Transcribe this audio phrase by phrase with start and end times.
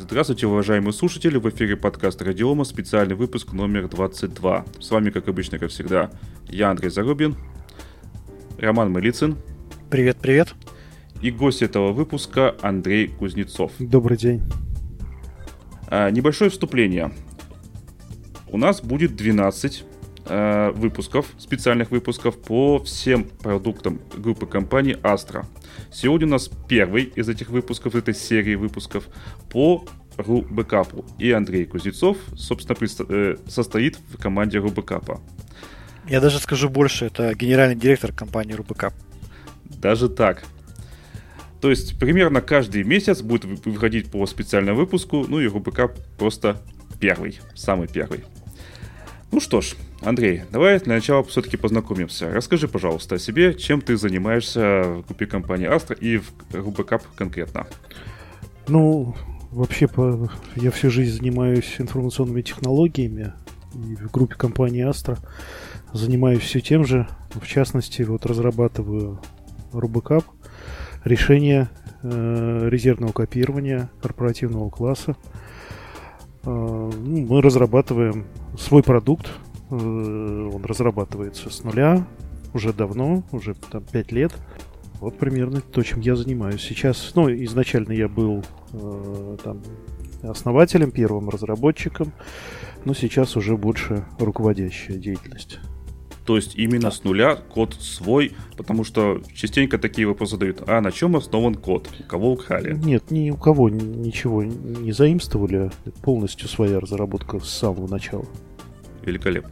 [0.00, 1.38] Здравствуйте, уважаемые слушатели!
[1.38, 4.64] В эфире подкаст Радиома, специальный выпуск номер 22.
[4.78, 6.12] С вами, как обычно, как всегда,
[6.48, 7.34] я Андрей Зарубин,
[8.58, 9.36] Роман Малицын.
[9.90, 10.54] Привет, привет.
[11.20, 13.72] И гость этого выпуска Андрей Кузнецов.
[13.80, 14.40] Добрый день.
[15.88, 17.10] А, небольшое вступление.
[18.46, 19.84] У нас будет 12
[20.26, 25.44] а, выпусков, специальных выпусков по всем продуктам группы компаний Astra.
[25.90, 29.08] Сегодня у нас первый из этих выпусков, этой серии выпусков
[29.50, 29.84] по
[30.16, 31.04] RuBackup.
[31.18, 32.76] И Андрей Кузнецов, собственно,
[33.08, 35.20] э, состоит в команде RuBackup.
[36.08, 38.92] Я даже скажу больше, это генеральный директор компании RuBackup.
[39.64, 40.44] Даже так.
[41.60, 46.62] То есть примерно каждый месяц будет выходить по специальному выпуску, ну и RuBackup просто
[47.00, 48.24] первый, самый первый.
[49.32, 52.30] Ну что ж, Андрей, давай для начала все-таки познакомимся.
[52.30, 57.66] Расскажи, пожалуйста, о себе, чем ты занимаешься в группе компании Astra и в Rubacap конкретно.
[58.68, 59.14] Ну,
[59.50, 59.88] вообще,
[60.54, 63.32] я всю жизнь занимаюсь информационными технологиями.
[63.74, 65.18] И в группе компании Astra
[65.92, 67.08] занимаюсь все тем же.
[67.30, 69.20] В частности, вот разрабатываю
[69.72, 70.24] Rubacap,
[71.04, 71.70] решение
[72.02, 75.16] э, резервного копирования корпоративного класса.
[76.44, 79.28] Э, ну, мы разрабатываем свой продукт,
[79.70, 82.06] он разрабатывается с нуля
[82.54, 84.32] уже давно, уже там 5 лет.
[85.00, 86.60] Вот примерно то, чем я занимаюсь.
[86.60, 89.62] Сейчас, ну, изначально я был э, там
[90.22, 92.12] основателем, первым разработчиком,
[92.84, 95.60] но сейчас уже больше руководящая деятельность.
[96.24, 100.62] То есть именно с нуля код свой, потому что частенько такие вопросы задают.
[100.66, 101.88] А на чем основан код?
[102.00, 102.74] У кого украли?
[102.74, 105.70] Нет, ни у кого ничего не заимствовали.
[106.02, 108.26] Полностью своя разработка с самого начала
[109.04, 109.50] великолепно.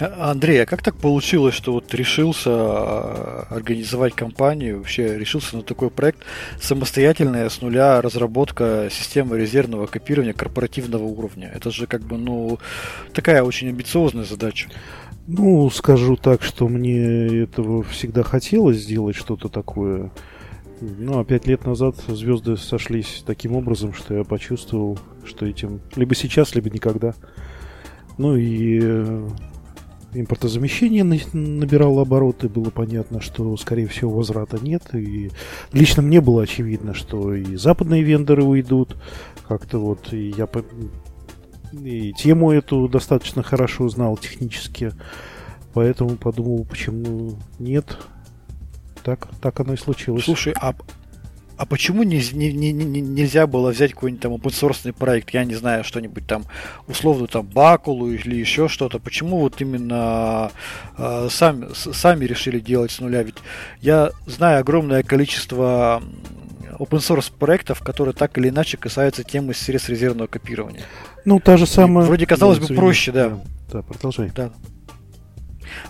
[0.00, 5.62] А, Андрей, а как так получилось, что вот решился а, организовать компанию, вообще решился на
[5.62, 6.20] такой проект
[6.60, 11.50] самостоятельная с нуля разработка системы резервного копирования корпоративного уровня?
[11.54, 12.58] Это же как бы, ну,
[13.12, 14.68] такая очень амбициозная задача.
[15.26, 20.10] Ну, скажу так, что мне этого всегда хотелось сделать что-то такое.
[20.80, 26.14] Ну, а пять лет назад звезды сошлись таким образом, что я почувствовал, что этим либо
[26.14, 27.14] сейчас, либо никогда.
[28.16, 29.28] Ну и э,
[30.14, 34.82] импортозамещение набирало обороты, было понятно, что, скорее всего, возврата нет.
[34.94, 35.30] И
[35.72, 38.96] лично мне было очевидно, что и западные вендоры уйдут.
[39.46, 40.48] Как-то вот и я
[41.72, 44.92] и тему эту достаточно хорошо знал технически.
[45.72, 47.98] Поэтому подумал, почему нет.
[49.02, 50.24] Так, так оно и случилось.
[50.24, 50.74] Слушай, а
[51.56, 55.44] а почему не, не, не, не, нельзя было взять какой-нибудь там open source проект, я
[55.44, 56.44] не знаю, что-нибудь там,
[56.88, 58.98] условно там Бакулу или еще что-то?
[58.98, 60.50] Почему вот именно
[60.98, 63.22] э, сами, сами решили делать с нуля?
[63.22, 63.36] Ведь
[63.80, 66.02] я знаю огромное количество
[66.78, 70.82] open source проектов, которые так или иначе касаются темы средств резервного копирования.
[71.24, 72.04] Ну, та же самая...
[72.04, 73.28] И вроде казалось бы проще, да.
[73.28, 73.40] Да,
[73.72, 74.30] да продолжай.
[74.34, 74.52] Да.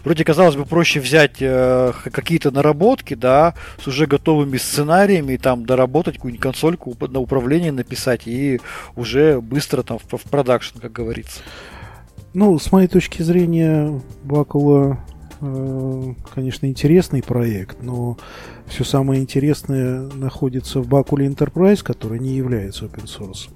[0.05, 5.67] Вроде, казалось бы, проще взять э, какие-то наработки, да, с уже готовыми сценариями, и там
[5.67, 8.61] доработать какую-нибудь консольку на управление написать и
[8.97, 11.41] уже быстро там в, в продакшн, как говорится.
[12.33, 14.99] Ну, с моей точки зрения, Бакула,
[15.41, 18.19] э, конечно, интересный проект, но
[18.67, 23.49] все самое интересное находится в Бакуле Enterprise, который не является open source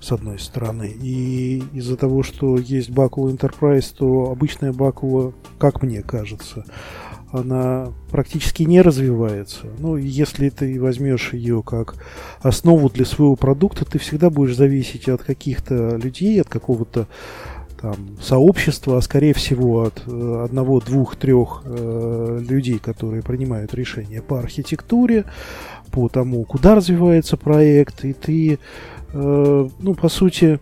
[0.00, 0.94] с одной стороны.
[1.00, 6.64] И из-за того, что есть Бакула Enterprise, то обычная Бакула, как мне кажется,
[7.30, 9.66] она практически не развивается.
[9.78, 11.96] Ну, если ты возьмешь ее как
[12.40, 17.06] основу для своего продукта, ты всегда будешь зависеть от каких-то людей, от какого-то
[17.80, 24.20] там, сообщества, а скорее всего от э, одного, двух, трех э, людей, которые принимают решения
[24.20, 25.24] по архитектуре,
[25.90, 28.58] по тому, куда развивается проект, и ты
[29.12, 30.60] Э, ну, по сути,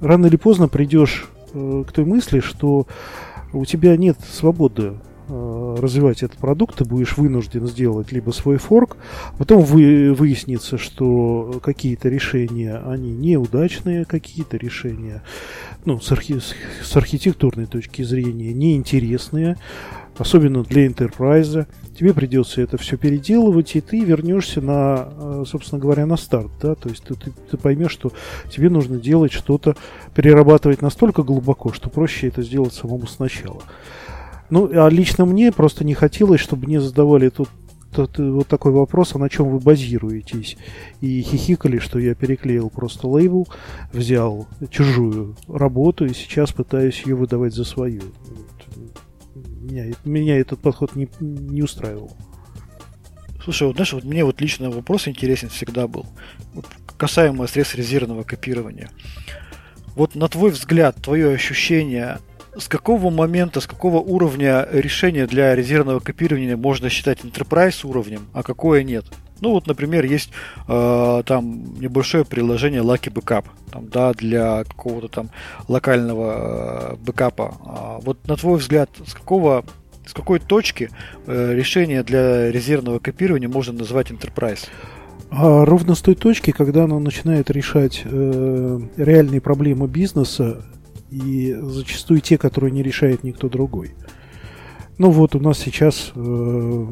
[0.00, 2.86] рано или поздно придешь э, к той мысли, что
[3.52, 4.94] у тебя нет свободы
[5.28, 8.96] э, развивать этот продукт, ты будешь вынужден сделать либо свой форк,
[9.38, 15.22] потом вы, выяснится, что какие-то решения, они неудачные, какие-то решения,
[15.84, 19.56] ну, с, архи, с архитектурной точки зрения, неинтересные,
[20.18, 21.66] особенно для enterprise.
[21.98, 26.50] Тебе придется это все переделывать, и ты вернешься на, э, собственно говоря, на старт.
[26.60, 26.74] Да?
[26.74, 28.12] То есть ты, ты, ты поймешь, что
[28.50, 29.76] тебе нужно делать что-то,
[30.14, 33.62] перерабатывать настолько глубоко, что проще это сделать самому сначала.
[34.50, 37.48] Ну, а лично мне просто не хотелось, чтобы мне задавали тут
[37.96, 40.56] вот такой вопрос, а на чем вы базируетесь?
[41.00, 43.48] И хихикали, что я переклеил просто лейбл,
[43.92, 48.02] взял чужую работу и сейчас пытаюсь ее выдавать за свою.
[49.68, 52.16] Меня, меня этот подход не, не устраивал.
[53.44, 56.06] Слушай, вот знаешь, вот мне вот лично вопрос интересен всегда был.
[56.54, 56.66] Вот
[56.96, 58.90] касаемо средств резервного копирования.
[59.94, 62.18] Вот на твой взгляд, твое ощущение,
[62.56, 68.42] с какого момента, с какого уровня решения для резервного копирования можно считать enterprise уровнем, а
[68.42, 69.04] какое нет?
[69.40, 70.30] Ну вот, например, есть
[70.66, 75.30] э, там небольшое приложение Lucky Backup, там, да, для какого-то там
[75.68, 77.56] локального э, бэкапа.
[77.64, 79.64] А вот на твой взгляд, с какого
[80.06, 80.90] с какой точки
[81.26, 84.66] э, решение для резервного копирования можно назвать enterprise?
[85.30, 90.64] А ровно с той точки, когда оно начинает решать э, реальные проблемы бизнеса
[91.10, 93.94] и зачастую те, которые не решает никто другой.
[94.96, 96.86] Ну вот у нас сейчас э,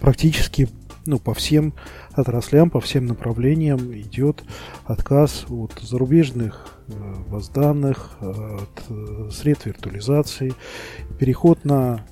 [0.00, 0.68] практически
[1.10, 1.74] ну, по всем
[2.12, 4.44] отраслям, по всем направлениям идет
[4.84, 6.92] отказ от зарубежных э,
[7.28, 10.54] баз данных, от э, средств виртуализации,
[11.18, 12.06] переход на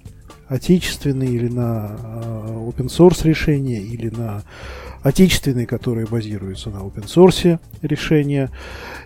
[0.49, 4.43] отечественные или на э, open source решения, или на
[5.03, 8.51] отечественные, которые базируются на open source решения.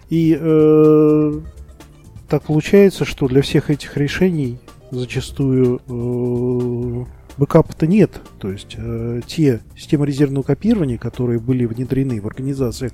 [0.09, 1.41] И э,
[2.29, 4.59] так получается, что для всех этих решений
[4.91, 7.05] зачастую э,
[7.37, 8.20] бэкапа-то нет.
[8.38, 12.93] То есть э, те системы резервного копирования, которые были внедрены в организациях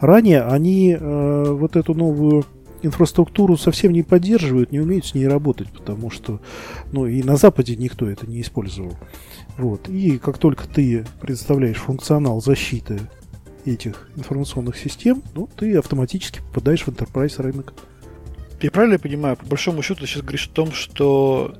[0.00, 2.44] ранее, они э, вот эту новую
[2.82, 6.40] инфраструктуру совсем не поддерживают, не умеют с ней работать, потому что
[6.92, 8.96] ну, и на Западе никто это не использовал.
[9.58, 9.88] Вот.
[9.88, 13.00] И как только ты представляешь функционал защиты
[13.64, 17.74] этих информационных систем, ну, ты автоматически попадаешь в enterprise рынок.
[18.62, 21.54] Я правильно понимаю, по большому счету, ты сейчас говоришь о том, что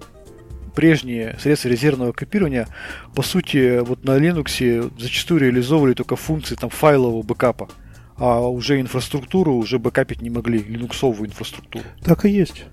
[0.71, 2.69] прежние средства резервного копирования,
[3.15, 7.69] по сути, вот на Linux зачастую реализовывали только функции там файлового бэкапа,
[8.17, 11.85] а уже инфраструктуру уже бэкапить не могли, линуксовую инфраструктуру.
[12.03, 12.65] Так и есть.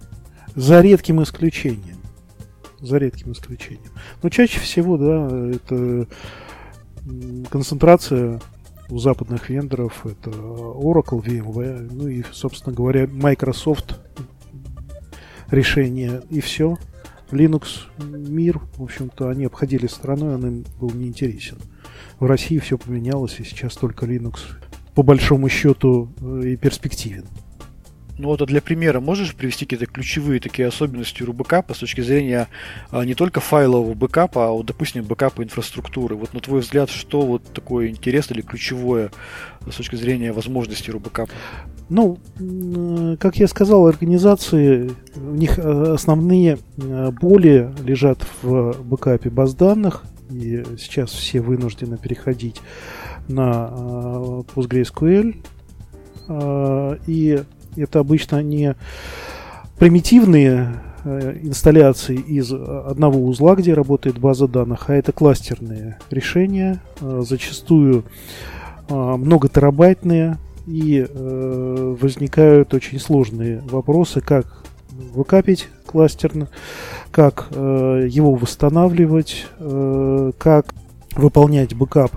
[0.55, 1.97] За редким исключением.
[2.79, 3.91] За редким исключением.
[4.23, 6.07] Но чаще всего, да, это
[7.49, 8.39] концентрация
[8.89, 13.99] у западных вендоров это Oracle, VMware, ну и, собственно говоря, Microsoft
[15.49, 16.77] решение, и все.
[17.31, 21.57] Linux мир, в общем-то, они обходили стороной, он им был неинтересен.
[22.19, 24.39] В России все поменялось, и сейчас только Linux
[24.95, 27.25] по большому счету э, и перспективен.
[28.17, 32.47] Ну вот а для примера можешь привести какие-то ключевые такие особенности рубэкапа с точки зрения
[32.89, 36.15] а, не только файлового бэкапа, а вот, допустим, бэкапа инфраструктуры.
[36.15, 39.11] Вот на твой взгляд, что вот такое интересное или ключевое
[39.71, 41.31] с точки зрения возможностей рубэкапа?
[41.89, 42.17] Ну,
[43.19, 50.03] как я сказал, организации, у них э, основные э, боли лежат в бэкапе баз данных,
[50.29, 52.61] и сейчас все вынуждены переходить
[53.29, 55.35] на э, PostgreSQL,
[57.07, 57.41] и
[57.77, 58.75] это обычно не
[59.79, 60.81] примитивные
[61.41, 68.03] инсталляции из одного узла, где работает база данных, а это кластерные решения, зачастую
[68.89, 74.63] многотерабайтные, и возникают очень сложные вопросы, как
[75.13, 76.49] выкапить кластерно,
[77.11, 80.73] как его восстанавливать, как
[81.15, 82.11] выполнять бэкап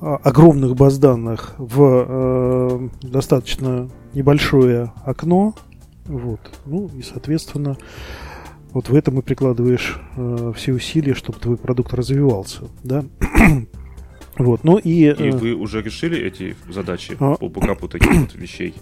[0.00, 5.54] огромных баз данных в достаточно небольшое окно,
[6.06, 7.76] вот, ну и, соответственно,
[8.72, 13.04] вот в этом и прикладываешь э, все усилия, чтобы твой продукт развивался, да.
[14.38, 14.90] Вот, ну и...
[14.90, 18.74] И э, вы уже решили эти задачи а, по бэкапу таких вот вещей?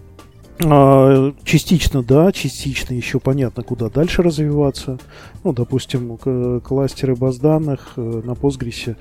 [0.64, 4.98] А, частично, да, частично еще понятно, куда дальше развиваться.
[5.42, 6.16] Ну, допустим,
[6.60, 8.96] кластеры баз данных э, на Postgres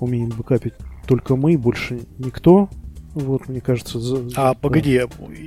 [0.00, 0.74] умеем бэкапить
[1.06, 2.68] только мы, больше никто.
[3.16, 3.98] Вот, мне кажется...
[3.98, 4.22] За...
[4.36, 5.00] А, погоди,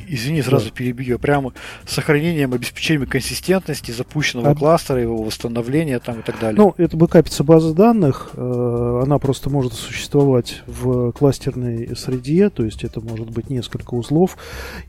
[0.07, 0.71] извини, сразу да.
[0.71, 1.19] перебью.
[1.19, 1.53] Прямо
[1.85, 4.55] с сохранением, обеспечением консистентности запущенного а...
[4.55, 6.59] кластера, его восстановления там и так далее.
[6.59, 8.31] Ну, это бэкапится база данных.
[8.33, 14.37] Э, она просто может существовать в кластерной среде, то есть это может быть несколько узлов,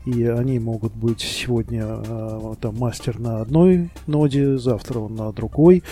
[0.07, 5.83] и они могут быть сегодня э, там мастер на одной ноде, завтра он на другой,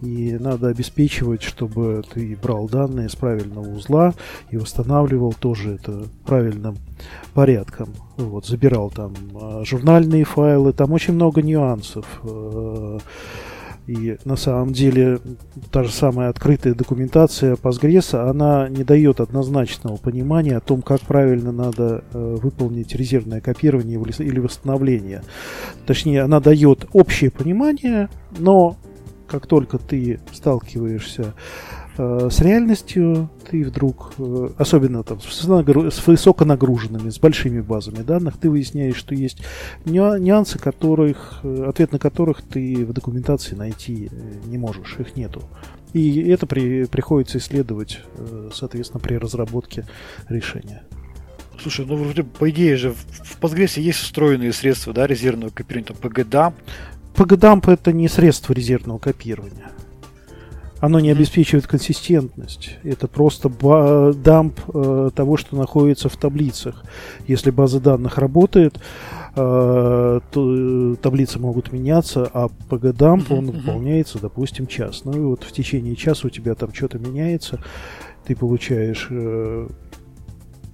[0.00, 4.14] и надо обеспечивать, чтобы ты брал данные с правильного узла
[4.50, 6.76] и восстанавливал тоже это правильно правильным
[7.34, 7.88] порядком.
[8.16, 12.06] Вот, забирал там а, журнальные файлы, там очень много нюансов.
[12.22, 12.98] Э,
[13.86, 15.18] и на самом деле
[15.72, 21.52] та же самая открытая документация Postgres, она не дает однозначного понимания о том, как правильно
[21.52, 25.22] надо э, выполнить резервное копирование или восстановление.
[25.86, 28.76] Точнее, она дает общее понимание, но
[29.26, 31.34] как только ты сталкиваешься
[31.98, 38.96] с реальностью ты вдруг, э, особенно там с, высоконагруженными, с большими базами данных, ты выясняешь,
[38.96, 39.42] что есть
[39.84, 45.42] нюансы, которых, э, ответ на которых ты в документации найти э, не можешь, их нету.
[45.92, 49.86] И это при, приходится исследовать, э, соответственно, при разработке
[50.28, 50.82] решения.
[51.60, 55.96] Слушай, ну вроде по идее же в Postgres есть встроенные средства, да, резервного копирования, там
[55.96, 56.54] PGDAMP.
[57.14, 59.72] PGDAMP это не средство резервного копирования.
[60.80, 62.76] Оно не обеспечивает консистентность.
[62.84, 63.48] Это просто
[64.14, 66.84] дамп э, того, что находится в таблицах.
[67.26, 68.78] Если база данных работает,
[69.34, 75.04] э, то таблицы могут меняться, а PGDump, он выполняется, допустим, час.
[75.04, 77.58] Ну и вот в течение часа у тебя там что-то меняется,
[78.24, 79.68] ты получаешь э,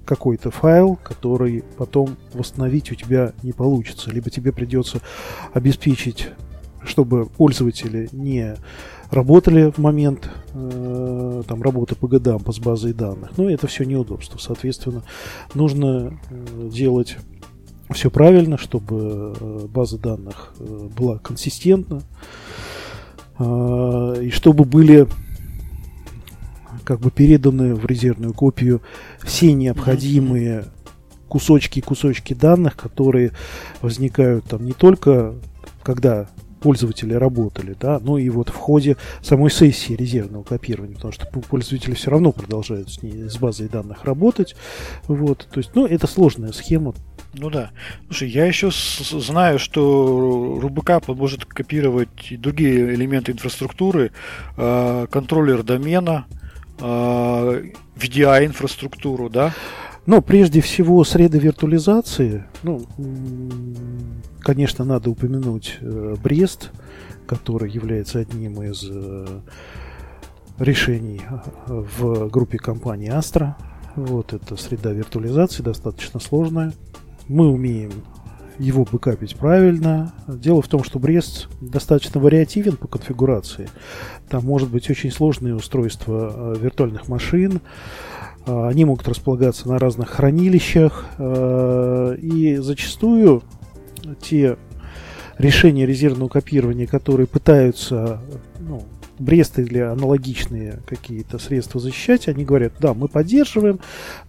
[0.04, 4.10] какой-то файл, который потом восстановить у тебя не получится.
[4.10, 5.00] Либо тебе придется
[5.54, 6.28] обеспечить,
[6.84, 8.56] чтобы пользователи не
[9.14, 13.30] работали в момент э, там, работы по годам с базой данных.
[13.36, 14.38] Но это все неудобство.
[14.38, 15.02] Соответственно,
[15.54, 17.16] нужно э, делать
[17.90, 22.02] все правильно, чтобы э, база данных э, была консистентна
[23.38, 25.06] э, и чтобы были
[26.84, 28.82] как бы переданы в резервную копию
[29.22, 30.66] все необходимые
[31.28, 33.32] кусочки кусочки данных, которые
[33.80, 35.34] возникают там не только
[35.82, 36.28] когда
[36.64, 41.92] пользователи работали, да, но и вот в ходе самой сессии резервного копирования, потому что пользователи
[41.92, 44.56] все равно продолжают с, ней, с базой данных работать,
[45.06, 46.94] вот, то есть, ну, это сложная схема.
[47.34, 47.72] Ну да.
[48.06, 54.12] Слушай, я еще знаю, что Рубикап может копировать и другие элементы инфраструктуры,
[54.56, 56.24] э, контроллер домена,
[56.80, 57.64] э,
[57.96, 59.52] VDI-инфраструктуру, да?
[60.06, 62.86] Но прежде всего среды виртуализации, ну,
[64.44, 66.70] конечно, надо упомянуть э, Брест,
[67.26, 69.40] который является одним из э,
[70.58, 73.54] решений э, в группе компании Astra.
[73.96, 76.72] Вот это среда виртуализации, достаточно сложная.
[77.26, 77.90] Мы умеем
[78.58, 80.12] его бэкапить правильно.
[80.28, 83.68] Дело в том, что Брест достаточно вариативен по конфигурации.
[84.28, 87.60] Там может быть очень сложные устройства виртуальных машин,
[88.46, 93.42] они могут располагаться на разных хранилищах, и зачастую
[94.20, 94.56] те
[95.38, 98.20] решения резервного копирования, которые пытаются
[98.60, 98.84] ну,
[99.18, 103.78] Брест или аналогичные какие-то средства защищать, они говорят, да, мы поддерживаем,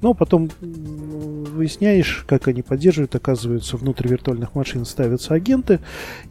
[0.01, 5.79] но потом выясняешь, как они поддерживают, оказывается, внутрь виртуальных машин ставятся агенты,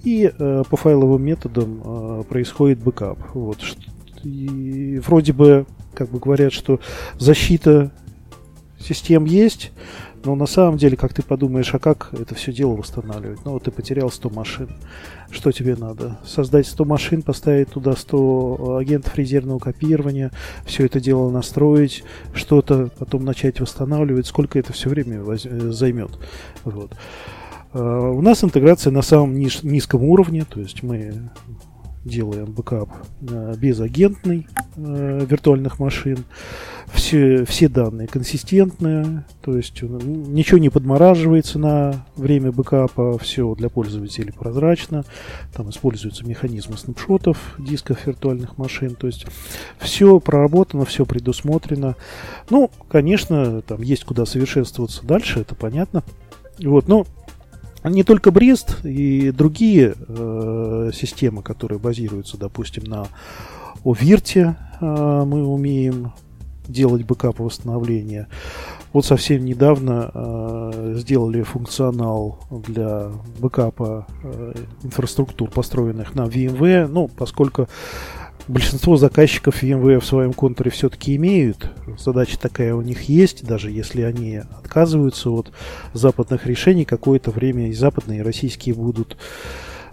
[0.05, 3.19] и э, по файловым методам э, происходит бэкап.
[3.35, 3.59] Вот.
[4.23, 6.79] И вроде бы как бы говорят, что
[7.19, 7.91] защита
[8.79, 9.73] систем есть,
[10.25, 13.45] но на самом деле, как ты подумаешь, а как это все дело восстанавливать?
[13.45, 14.69] Ну вот ты потерял 100 машин.
[15.31, 16.19] Что тебе надо?
[16.25, 20.31] Создать 100 машин, поставить туда 100 агентов резервного копирования,
[20.65, 22.05] все это дело настроить,
[22.35, 24.27] что-то потом начать восстанавливать.
[24.27, 26.19] Сколько это все время воз- займет?
[26.65, 26.93] Вот.
[27.73, 31.31] Э, у нас интеграция на самом низком уровне, то есть мы
[32.05, 32.91] делаем бэкап
[33.23, 34.47] э, безагентный
[34.77, 36.25] э, виртуальных машин.
[36.93, 43.69] Все, все данные консистентные, то есть э, ничего не подмораживается на время бэкапа, все для
[43.69, 45.05] пользователей прозрачно.
[45.55, 49.27] Там используются механизмы снапшотов дисков виртуальных машин, то есть
[49.79, 51.97] все проработано, все предусмотрено.
[52.51, 56.05] Ну, конечно, там есть куда совершенствоваться дальше, это понятно.
[56.59, 57.07] Вот, но
[57.91, 63.07] не только Брест и другие э, системы, которые базируются, допустим, на
[63.85, 64.85] oVirt е, э,
[65.27, 66.13] мы умеем
[66.67, 68.29] делать бэкап восстановления.
[68.93, 76.87] Вот совсем недавно э, сделали функционал для бэкапа э, инфраструктур, построенных на VMware.
[76.87, 77.69] Ну, поскольку
[78.47, 81.71] Большинство заказчиков VMware в своем контуре все-таки имеют.
[81.99, 85.51] Задача такая у них есть, даже если они отказываются от
[85.95, 89.17] западных решений, какое-то время и западные, и российские будут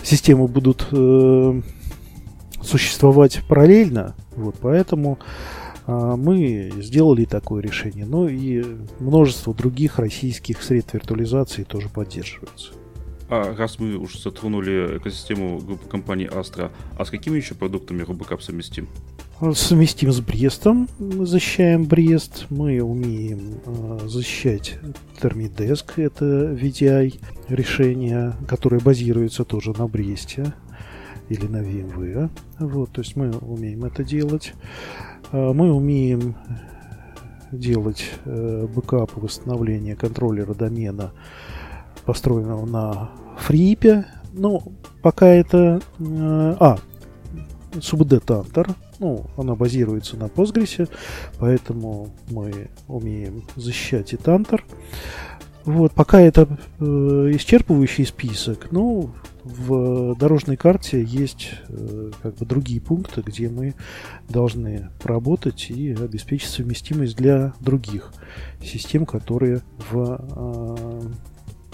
[0.03, 1.61] системы будут э,
[2.61, 4.15] существовать параллельно.
[4.35, 5.19] Вот, поэтому
[5.87, 8.05] э, мы сделали такое решение.
[8.05, 8.65] Ну и
[8.99, 12.73] множество других российских средств виртуализации тоже поддерживаются.
[13.31, 18.41] А раз мы уже затронули экосистему группы компании Astra, а с какими еще продуктами RuBackup
[18.41, 18.89] совместим?
[19.53, 24.77] Совместим с Брестом, мы защищаем Брест, мы умеем э, защищать
[25.21, 30.53] Termidesk, это VDI решение, которое базируется тоже на Бресте
[31.29, 32.29] или на VMware.
[32.59, 34.53] Вот, то есть мы умеем это делать.
[35.31, 36.35] Э, мы умеем
[37.53, 41.13] делать э, бэкап восстановление контроллера домена
[42.03, 44.05] построенного на фрипе.
[44.33, 44.63] Ну,
[45.01, 45.81] пока это...
[45.99, 46.77] Э, а,
[47.73, 50.87] SubDetector ну, она базируется на Postgres,
[51.39, 54.63] поэтому мы умеем защищать и Тантор.
[55.65, 56.47] Вот, пока это
[56.79, 59.11] э, исчерпывающий список, ну,
[59.43, 63.73] в дорожной карте есть э, как бы другие пункты, где мы
[64.29, 68.13] должны поработать и обеспечить совместимость для других
[68.63, 71.11] систем, которые в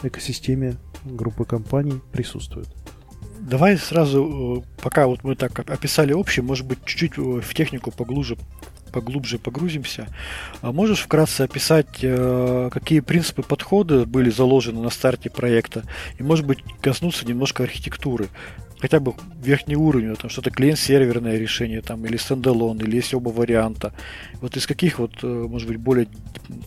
[0.01, 0.75] э, экосистеме
[1.15, 2.67] группы компаний присутствуют.
[3.39, 7.91] Давай сразу, э, пока вот мы так описали общий, может быть, чуть-чуть э, в технику
[7.91, 8.37] поглубже
[8.91, 10.07] поглубже погрузимся.
[10.61, 15.83] А можешь вкратце описать, э, какие принципы подхода были заложены на старте проекта?
[16.17, 18.27] И, может быть, коснуться немножко архитектуры?
[18.79, 23.93] Хотя бы верхний уровень, там что-то клиент-серверное решение, там, или стендалон, или есть оба варианта.
[24.41, 26.07] Вот из каких вот, может быть, более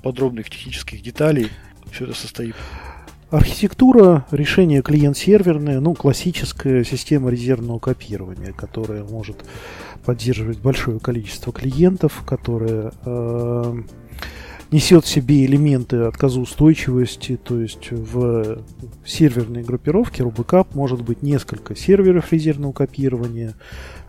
[0.02, 1.50] подробных технических деталей
[1.90, 2.54] все это состоит?
[3.30, 9.44] Архитектура решения клиент-серверная, ну, классическая система резервного копирования, которая может
[10.04, 13.74] поддерживать большое количество клиентов, которая э,
[14.72, 18.58] несет в себе элементы отказоустойчивости, то есть в
[19.04, 23.54] серверной группировке RubyCap может быть несколько серверов резервного копирования,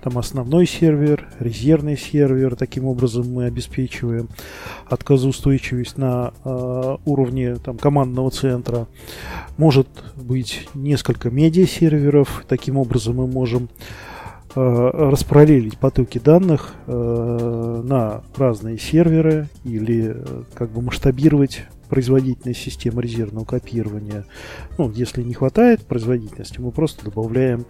[0.04, 2.56] там основной сервер, резервный сервер.
[2.56, 4.30] Таким образом мы обеспечиваем
[4.88, 8.88] отказоустойчивость на э, уровне там, командного центра.
[9.58, 12.46] Может быть несколько медиа-серверов.
[12.48, 14.11] Таким образом мы можем э,
[14.56, 23.46] распараллелить потоки данных э, на разные серверы или э, как бы масштабировать производительность системы резервного
[23.46, 24.26] копирования.
[24.78, 27.66] Ну, если не хватает производительности, мы просто добавляем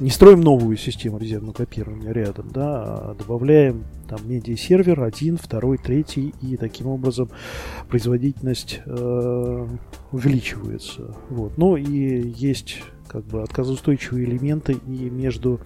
[0.00, 6.34] не строим новую систему резервного копирования рядом, да, а добавляем там медиа-сервер один, второй, третий,
[6.40, 7.28] и таким образом
[7.88, 9.66] производительность э,
[10.12, 11.14] увеличивается.
[11.28, 11.56] Вот.
[11.56, 15.60] Ну и есть как бы отказоустойчивые элементы и между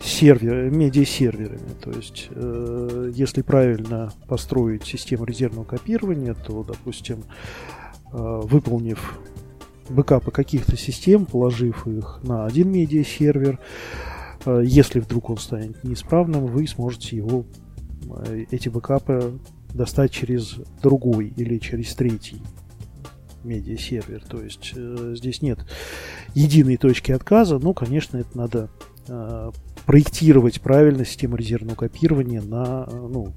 [0.00, 1.72] сервер, медиа-серверами.
[1.82, 7.24] То есть, э, если правильно построить систему резервного копирования, то, допустим,
[8.12, 9.18] э, выполнив
[9.88, 13.58] бэкапы каких-то систем, положив их на один медиа-сервер.
[14.44, 17.44] Э, если вдруг он станет неисправным, вы сможете его,
[18.26, 19.38] э, эти бэкапы
[19.72, 22.40] достать через другой или через третий
[23.46, 24.22] медиа-сервер.
[24.28, 25.60] То есть э, здесь нет
[26.34, 28.70] единой точки отказа, но, конечно, это надо
[29.08, 29.50] э,
[29.86, 33.32] проектировать правильно систему резервного копирования на ну,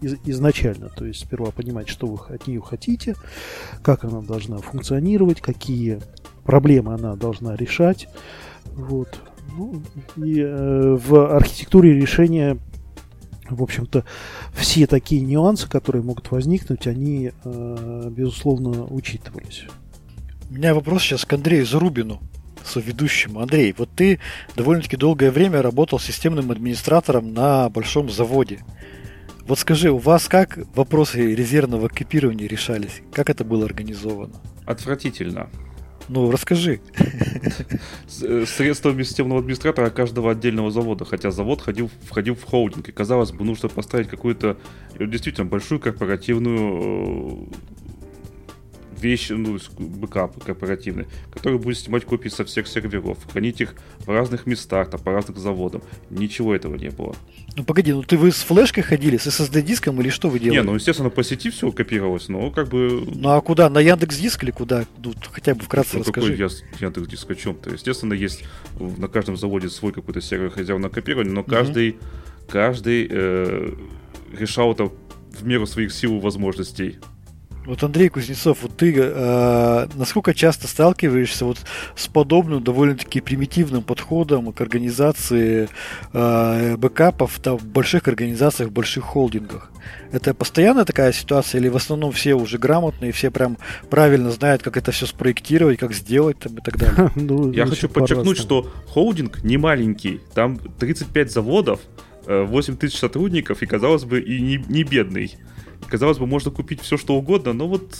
[0.00, 0.88] из, изначально.
[0.88, 3.14] То есть сперва понимать, что вы от нее хотите,
[3.82, 6.00] как она должна функционировать, какие
[6.44, 8.08] проблемы она должна решать.
[8.74, 9.20] Вот.
[9.56, 9.82] Ну,
[10.16, 12.58] и э, в архитектуре решения,
[13.50, 14.04] в общем-то,
[14.54, 19.64] все такие нюансы, которые могут возникнуть, они, э, безусловно, учитывались.
[20.50, 22.20] У меня вопрос сейчас к Андрею Зарубину
[22.64, 23.40] соведущему.
[23.40, 24.20] Андрей, вот ты
[24.56, 28.60] довольно-таки долгое время работал системным администратором на большом заводе.
[29.46, 33.02] Вот скажи, у вас как вопросы резервного копирования решались?
[33.12, 34.34] Как это было организовано?
[34.66, 35.48] Отвратительно.
[36.08, 36.80] Ну, расскажи.
[38.22, 43.32] Э, средствами системного администратора каждого отдельного завода, хотя завод ходил, входил в холдинг, и казалось
[43.32, 44.56] бы, нужно поставить какую-то
[44.94, 47.97] э, действительно большую корпоративную э,
[49.00, 54.46] вещи, ну, бэкап корпоративный, который будет снимать копии со всех серверов, хранить их в разных
[54.46, 55.82] местах, там, по разным заводам.
[56.10, 57.14] Ничего этого не было.
[57.56, 60.58] Ну погоди, ну ты вы с флешкой ходили, с SSD-диском или что вы делали?
[60.58, 63.04] Не, ну естественно по сети все копировалось, но как бы...
[63.06, 63.68] Ну а куда?
[63.68, 64.84] На Яндекс Диск или куда?
[65.02, 66.36] Ну, хотя бы вкратце ну, расскажи.
[66.36, 67.70] Какой Яндекс Диск о чем-то?
[67.70, 68.44] Естественно, есть
[68.78, 71.98] на каждом заводе свой какой-то сервер резервного копирования, но каждый, угу.
[72.48, 73.74] каждый э,
[74.38, 74.92] решал это
[75.30, 76.98] в меру своих сил и возможностей.
[77.68, 81.58] Вот Андрей Кузнецов, вот ты э, насколько часто сталкиваешься вот
[81.96, 85.68] с подобным довольно-таки примитивным подходом к организации
[86.14, 89.70] э, бэкапов там, в больших организациях, в больших холдингах?
[90.12, 93.58] Это постоянная такая ситуация или в основном все уже грамотные, все прям
[93.90, 97.10] правильно знают, как это все спроектировать, как сделать там, и так далее?
[97.16, 101.80] Ну, Я хочу подчеркнуть, что холдинг не маленький, там 35 заводов,
[102.24, 105.36] 8 э, тысяч сотрудников и, казалось бы, и не, не бедный.
[105.88, 107.98] Казалось бы, можно купить все, что угодно, но вот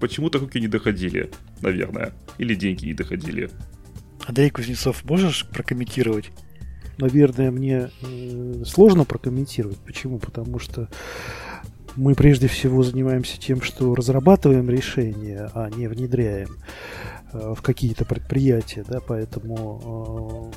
[0.00, 2.12] почему-то руки не доходили, наверное.
[2.38, 3.50] Или деньги не доходили.
[4.26, 6.30] Андрей Кузнецов, можешь прокомментировать?
[6.98, 9.78] Наверное, мне э, сложно прокомментировать.
[9.78, 10.18] Почему?
[10.18, 10.88] Потому что
[11.94, 16.56] мы прежде всего занимаемся тем, что разрабатываем решения, а не внедряем
[17.32, 20.52] э, в какие-то предприятия, да, поэтому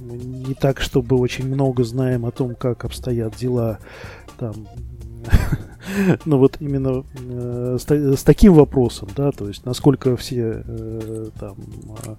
[0.00, 3.78] э, не так, чтобы очень много знаем о том, как обстоят дела
[4.38, 4.68] там
[6.24, 11.56] Ну вот именно э, с, таким вопросом, да, то есть насколько все э, там
[12.06, 12.14] э,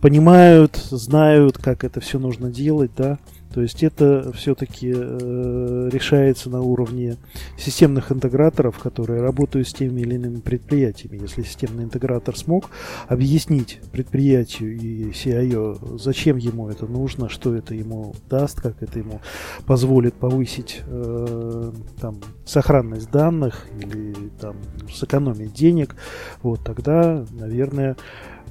[0.00, 3.18] понимают, знают, как это все нужно делать, да,
[3.56, 7.16] то есть это все-таки э, решается на уровне
[7.56, 11.22] системных интеграторов, которые работают с теми или иными предприятиями.
[11.22, 12.68] Если системный интегратор смог
[13.08, 19.22] объяснить предприятию и CIO, зачем ему это нужно, что это ему даст, как это ему
[19.64, 24.56] позволит повысить э, там, сохранность данных или там,
[24.92, 25.96] сэкономить денег,
[26.42, 27.96] вот тогда, наверное,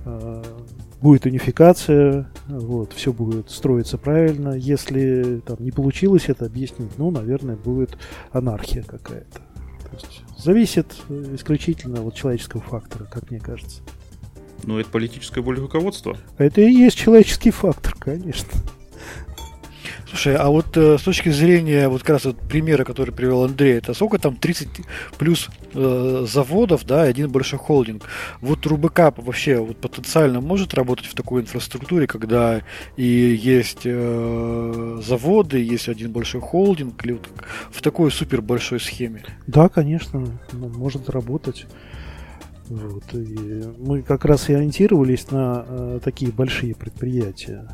[0.04, 0.44] э,
[1.06, 4.56] будет унификация, вот, все будет строиться правильно.
[4.56, 7.96] Если там не получилось это объяснить, ну, наверное, будет
[8.32, 9.40] анархия какая-то.
[10.36, 10.96] Зависит
[11.32, 13.84] исключительно от человеческого фактора, как мне кажется.
[14.64, 16.18] Ну, это политическое воля руководства.
[16.40, 18.50] Это и есть человеческий фактор, конечно.
[20.16, 23.74] Слушай, а вот э, с точки зрения вот как раз вот примера, который привел Андрей,
[23.74, 24.70] это сколько там 30
[25.18, 28.04] плюс э, заводов, да, один большой холдинг.
[28.40, 32.62] Вот Рубекап вообще вот потенциально может работать в такой инфраструктуре, когда
[32.96, 37.28] и есть э, заводы, есть один большой холдинг, или вот
[37.70, 39.22] в такой супер большой схеме?
[39.48, 41.66] Да, конечно, может работать.
[42.70, 43.04] Вот.
[43.14, 47.68] И мы как раз и ориентировались на э, такие большие предприятия.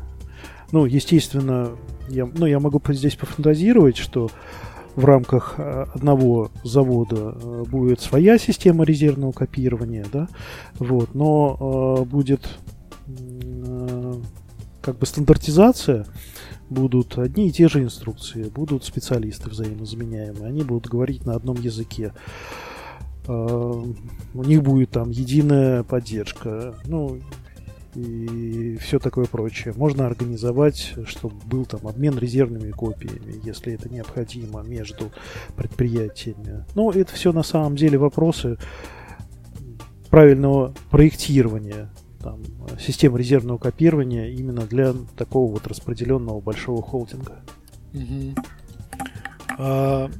[0.72, 1.72] Ну, естественно,
[2.08, 4.30] я, ну, я могу здесь пофантазировать, что
[4.96, 10.28] в рамках э, одного завода э, будет своя система резервного копирования, да,
[10.78, 12.48] вот, но э, будет
[13.06, 14.14] э,
[14.82, 16.06] как бы стандартизация,
[16.68, 22.12] будут одни и те же инструкции, будут специалисты взаимозаменяемые, они будут говорить на одном языке.
[23.26, 23.82] Э,
[24.34, 26.74] у них будет там единая поддержка.
[26.84, 27.20] Ну,
[27.94, 29.74] и все такое прочее.
[29.76, 35.12] Можно организовать, чтобы был там обмен резервными копиями, если это необходимо между
[35.56, 36.64] предприятиями.
[36.74, 38.56] Ну, это все на самом деле вопросы
[40.10, 41.90] правильного проектирования
[42.22, 42.40] там,
[42.78, 47.40] системы резервного копирования именно для такого вот распределенного большого холдинга.
[47.92, 48.34] Угу.
[49.58, 50.10] А,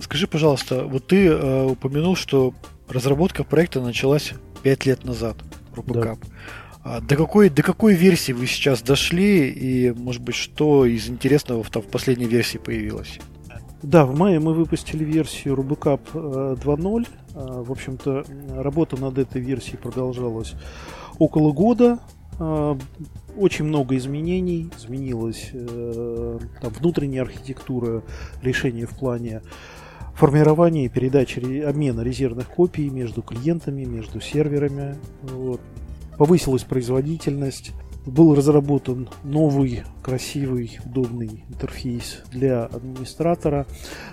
[0.00, 2.52] скажи, пожалуйста, вот ты а, упомянул, что
[2.88, 5.36] разработка проекта началась 5 лет назад,
[5.74, 6.18] RupaCap.
[6.20, 6.28] Да.
[6.84, 11.62] А до какой, до какой версии вы сейчас дошли и, может быть, что из интересного
[11.62, 13.20] в, там, в последней версии появилось?
[13.82, 17.06] Да, в мае мы выпустили версию Rubicap 2.0.
[17.34, 18.24] Э, в общем-то,
[18.56, 20.54] работа над этой версией продолжалась
[21.18, 21.98] около года.
[22.40, 22.76] Э,
[23.36, 24.70] очень много изменений.
[24.76, 28.02] Изменилась э, там, внутренняя архитектура
[28.40, 29.42] решения в плане
[30.14, 34.96] формирования и передачи обмена резервных копий между клиентами, между серверами.
[35.22, 35.60] Вот
[36.18, 37.72] повысилась производительность,
[38.06, 43.66] был разработан новый, красивый, удобный интерфейс для администратора.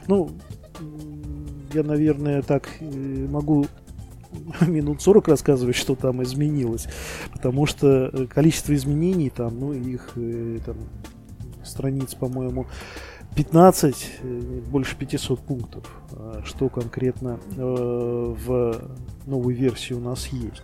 [0.08, 0.32] Ну,
[1.74, 3.66] я, наверное, так э, могу
[4.62, 6.88] минут 40 рассказывать, что там изменилось,
[7.32, 10.78] потому что э, количество изменений там, ну, их э, там,
[11.64, 12.68] страниц, по-моему,
[13.36, 14.22] 15,
[14.70, 18.82] больше 500 пунктов, а что конкретно в
[19.28, 20.64] новой версии у нас есть.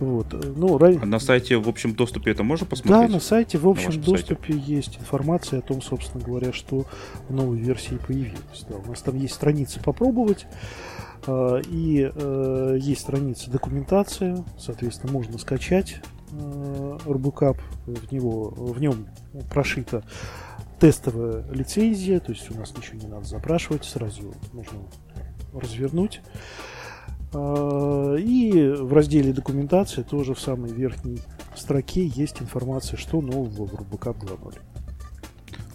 [0.00, 0.34] Вот.
[0.56, 3.08] Ну, а на сайте в общем доступе это можно посмотреть?
[3.08, 4.72] Да, на сайте в общем доступе сайте.
[4.72, 6.86] есть информация о том, собственно говоря, что
[7.28, 8.64] в новой версии появилось.
[8.68, 10.46] Да, у нас там есть страницы попробовать.
[11.26, 16.00] А, и э, есть страница документация, соответственно, можно скачать
[16.32, 19.06] э, RBCAP, в, него, в нем
[19.50, 20.02] прошита
[20.78, 24.78] тестовая лицензия, то есть у нас ничего не надо запрашивать, сразу нужно
[25.52, 26.22] развернуть.
[27.32, 31.20] А, и в разделе документация тоже в самой верхней
[31.56, 34.58] строке есть информация, что нового в RuboCap 2.0.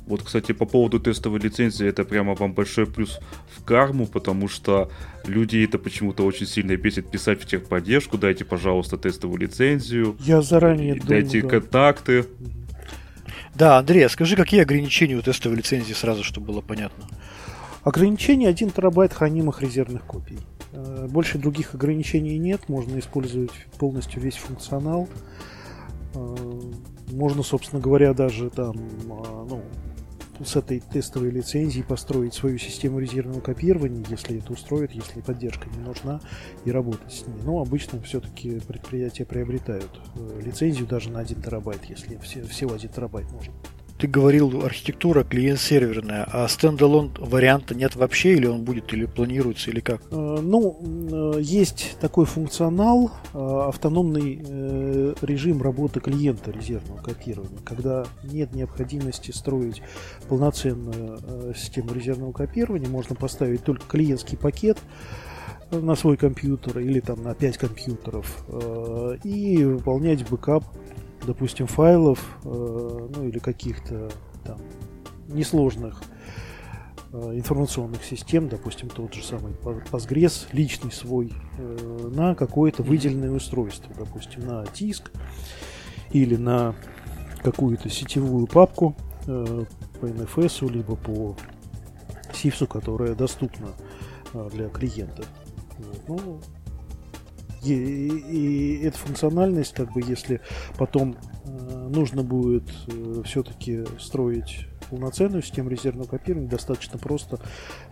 [0.07, 4.91] Вот, кстати, по поводу тестовой лицензии, это прямо вам большой плюс в карму, потому что
[5.25, 10.15] люди это почему-то очень сильно бесит писать в техподдержку, дайте, пожалуйста, тестовую лицензию.
[10.19, 12.25] Я заранее Дайте думаю, контакты.
[13.55, 17.05] Да, Андрей, а скажи, какие ограничения у тестовой лицензии сразу, чтобы было понятно?
[17.83, 20.37] Ограничение 1 терабайт хранимых резервных копий.
[20.75, 25.07] Э, больше других ограничений нет, можно использовать полностью весь функционал.
[26.13, 26.35] Э,
[27.11, 28.75] можно, собственно говоря, даже там,
[29.09, 29.63] а, ну,
[30.43, 35.77] с этой тестовой лицензией построить свою систему резервного копирования, если это устроит, если поддержка не
[35.77, 36.19] нужна,
[36.65, 37.37] и работать с ней.
[37.43, 43.31] Но обычно все-таки предприятия приобретают э, лицензию даже на 1 терабайт, если всего 1 терабайт
[43.31, 43.53] нужен.
[43.97, 49.79] Ты говорил, архитектура клиент-серверная, а стендалон варианта нет вообще, или он будет, или планируется, или
[49.79, 50.01] как?
[50.11, 54.35] Э, ну, э, есть такой функционал, э, автономный
[55.21, 59.81] режим работы клиента резервного копирования, когда нет необходимости строить
[60.27, 64.77] полноценную систему резервного копирования, можно поставить только клиентский пакет,
[65.71, 68.45] на свой компьютер или там на 5 компьютеров
[69.23, 70.63] и выполнять бэкап
[71.25, 74.11] допустим, файлов, э, ну или каких-то
[74.43, 74.59] там
[75.27, 76.01] несложных
[77.11, 83.93] э, информационных систем, допустим, тот же самый Postgres, личный свой, э, на какое-то выделенное устройство,
[83.97, 85.11] допустим, на диск
[86.11, 86.75] или на
[87.43, 91.35] какую-то сетевую папку по NFS, либо по
[92.31, 93.69] CIFS, которая доступна
[94.51, 95.23] для клиента.
[96.07, 96.39] Ну,
[97.73, 100.41] и, и эта функциональность, как бы, если
[100.77, 107.39] потом э, нужно будет э, все-таки строить полноценную систему резервного копирования, достаточно просто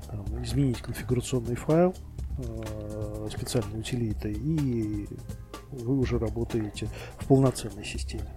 [0.07, 1.95] там, изменить конфигурационный файл
[2.37, 5.07] э, специальной утилитой, и
[5.71, 8.29] вы уже работаете в полноценной системе.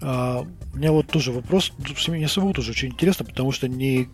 [0.00, 1.72] А, у меня вот тоже вопрос,
[2.08, 4.08] мне самому тоже очень интересно, потому что не,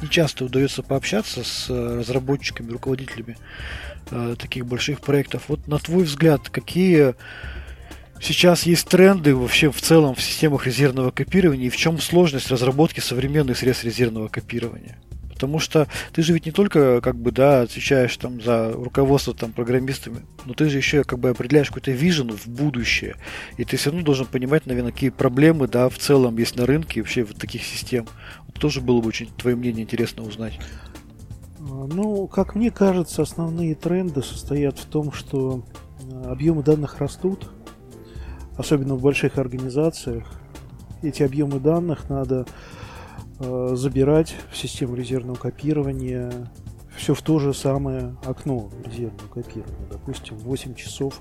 [0.00, 3.36] не часто удается пообщаться с разработчиками, руководителями
[4.10, 5.44] э, таких больших проектов.
[5.48, 7.14] Вот на твой взгляд, какие
[8.20, 13.00] сейчас есть тренды вообще в целом в системах резервного копирования и в чем сложность разработки
[13.00, 14.98] современных средств резервного копирования?
[15.38, 19.52] Потому что ты же ведь не только как бы, да, отвечаешь там за руководство там
[19.52, 23.14] программистами, но ты же еще как бы определяешь какой-то вижен в будущее.
[23.56, 27.02] И ты все равно должен понимать, наверное, какие проблемы, да, в целом есть на рынке
[27.02, 28.08] вообще вот таких систем.
[28.46, 30.58] Вот тоже было бы очень твое мнение интересно узнать.
[31.60, 35.64] А, ну, как мне кажется, основные тренды состоят в том, что
[36.12, 37.50] а, объемы данных растут,
[38.56, 40.26] особенно в больших организациях.
[41.02, 42.44] Эти объемы данных надо
[43.38, 46.50] э, забирать в систему резервного копирования
[46.96, 51.20] все в то же самое окно резервного копирования, допустим, 8 часов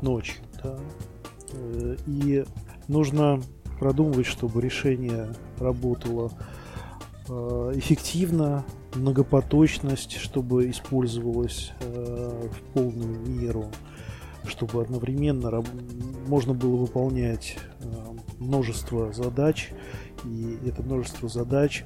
[0.00, 0.36] ночью.
[0.64, 0.78] Да?
[1.52, 2.46] Э, и
[2.88, 3.42] нужно
[3.78, 6.32] продумывать, чтобы решение работало
[7.28, 8.64] эффективно,
[8.94, 13.66] многопоточность, чтобы использовалась э, в полную меру,
[14.44, 15.62] чтобы одновременно
[16.26, 17.84] можно было выполнять э,
[18.38, 19.70] множество задач,
[20.24, 21.84] и это множество задач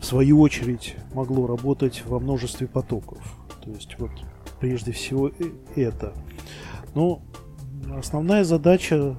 [0.00, 3.18] в свою очередь могло работать во множестве потоков.
[3.64, 4.10] То есть вот
[4.60, 5.32] прежде всего э,
[5.74, 6.12] это.
[6.94, 7.22] Но
[7.96, 9.16] основная задача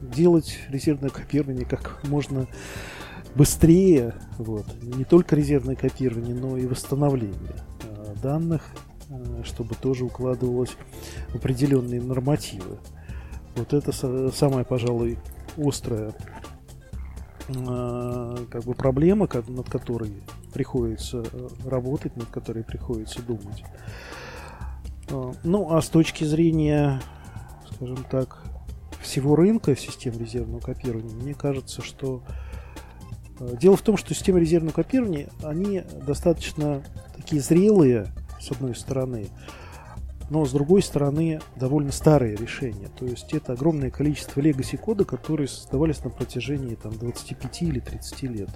[0.00, 2.46] делать резервное копирование как можно
[3.36, 8.62] быстрее, вот, не только резервное копирование, но и восстановление э, данных,
[9.10, 10.76] э, чтобы тоже укладывалось
[11.28, 12.78] в определенные нормативы.
[13.54, 13.92] Вот это
[14.32, 15.18] самая, пожалуй,
[15.56, 16.14] острая
[17.48, 20.12] э, как бы проблема, над которой
[20.54, 21.22] приходится
[21.66, 23.62] работать, над которой приходится думать.
[25.44, 27.00] Ну, а с точки зрения,
[27.74, 28.42] скажем так,
[29.00, 32.45] всего рынка систем резервного копирования, мне кажется, что Э,
[33.38, 36.82] дело в том, что системы резервного копирования, они достаточно
[37.16, 38.06] такие зрелые,
[38.40, 39.28] с одной стороны,
[40.30, 42.88] но с другой стороны довольно старые решения.
[42.98, 48.22] То есть это огромное количество legacy кода, которые создавались на протяжении там, 25 или 30
[48.24, 48.50] лет.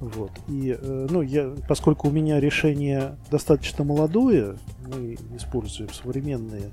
[0.00, 0.32] Вот.
[0.48, 6.72] И, э, ну, я, поскольку у меня решение достаточно молодое, мы используем современные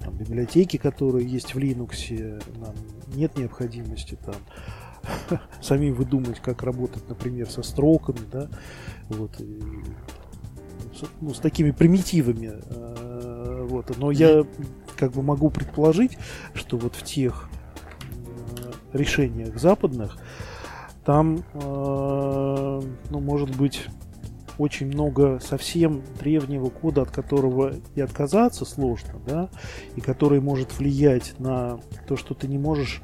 [0.00, 2.74] там, библиотеки, которые есть в Linux, нам
[3.14, 4.36] нет необходимости там
[5.60, 8.48] самим выдумать, как работать, например, со строками, да,
[9.08, 9.60] вот, и,
[11.20, 14.44] ну, с такими примитивами, э, вот, но я
[14.96, 16.18] как бы могу предположить,
[16.54, 17.48] что вот в тех
[18.58, 20.18] э, решениях западных
[21.04, 23.86] там, э, ну, может быть,
[24.58, 29.48] очень много совсем древнего кода, от которого и отказаться сложно, да,
[29.96, 33.02] и который может влиять на то, что ты не можешь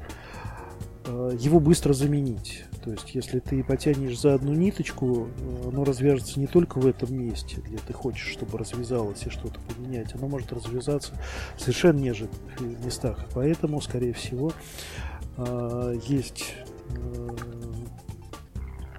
[1.39, 2.65] его быстро заменить.
[2.83, 7.13] То есть, если ты потянешь за одну ниточку, э, оно развяжется не только в этом
[7.13, 11.13] месте, где ты хочешь, чтобы развязалось и что-то поменять, оно может развязаться
[11.57, 12.29] в совершенно нежных
[12.83, 13.25] местах.
[13.33, 14.51] Поэтому, скорее всего,
[15.37, 16.55] э, есть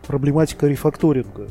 [0.07, 1.49] проблематика рефакторинга.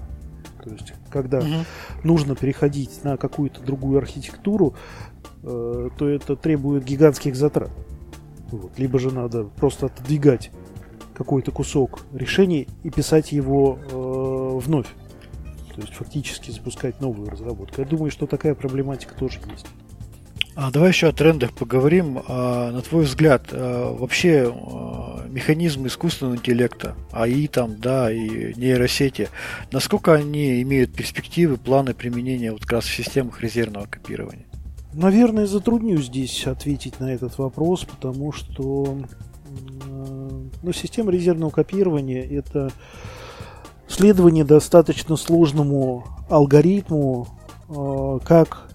[0.64, 1.66] То есть, когда угу.
[2.04, 4.76] нужно переходить на какую-то другую архитектуру,
[5.42, 7.72] то это требует гигантских затрат.
[8.52, 8.78] Вот.
[8.78, 10.52] Либо же надо просто отодвигать
[11.14, 14.88] какой-то кусок решений и писать его э, вновь.
[15.76, 17.82] То есть фактически запускать новую разработку.
[17.82, 19.68] Я думаю, что такая проблематика тоже есть.
[20.62, 22.22] А давай еще о трендах поговорим.
[22.28, 29.30] А, на твой взгляд, а, вообще а, механизмы искусственного интеллекта, АИ там, да, и нейросети,
[29.72, 34.49] насколько они имеют перспективы, планы применения вот как раз в системах резервного копирования?
[34.94, 38.98] Наверное, затруднюсь здесь ответить на этот вопрос, потому что
[40.62, 42.72] ну, система резервного копирования это
[43.88, 47.28] следование достаточно сложному алгоритму,
[47.70, 48.70] э, как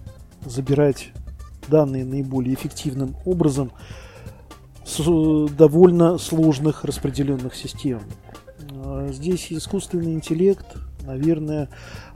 [0.45, 1.11] забирать
[1.67, 3.71] данные наиболее эффективным образом
[4.85, 8.01] с довольно сложных распределенных систем.
[8.71, 10.65] Э, здесь искусственный интеллект,
[11.01, 11.69] наверное,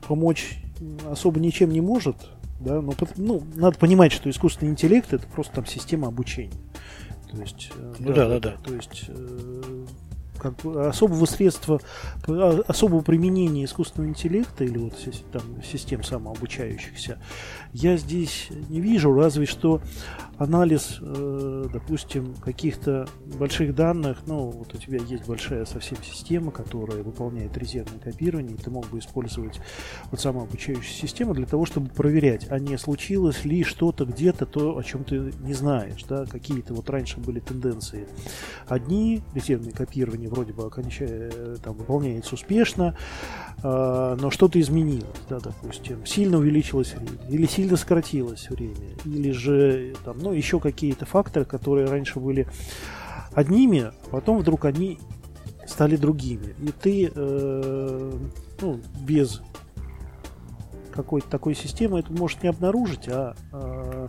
[0.07, 0.63] помочь
[1.09, 2.15] особо ничем не может,
[2.59, 6.59] да, но ну, надо понимать, что искусственный интеллект это просто там система обучения.
[7.31, 8.51] То есть, э, ну да, да, да.
[8.51, 8.57] да.
[8.63, 9.09] То есть
[10.39, 11.81] как бы особого средства,
[12.27, 14.93] а, особого применения искусственного интеллекта или вот
[15.31, 17.19] там, систем самообучающихся
[17.73, 19.81] я здесь не вижу, разве что
[20.37, 27.03] анализ, э, допустим, каких-то больших данных, ну, вот у тебя есть большая совсем система, которая
[27.03, 29.59] выполняет резервное копирование, и ты мог бы использовать
[30.11, 34.83] вот самообучающую систему для того, чтобы проверять, а не случилось ли что-то где-то, то, о
[34.83, 38.07] чем ты не знаешь, да, какие-то вот раньше были тенденции.
[38.67, 42.95] Одни резервные копирования вроде бы окончательно там выполняется успешно,
[43.61, 49.95] э, но что-то изменилось, да, допустим, сильно увеличилось время, или сильно сократилось время, или же
[50.05, 52.47] там, ну, еще какие-то факторы, которые раньше были
[53.33, 54.99] одними, а потом вдруг они
[55.67, 56.55] стали другими.
[56.61, 58.11] И ты э,
[58.61, 59.41] ну, без
[60.91, 64.07] какой-то такой системы это может не обнаружить, а э,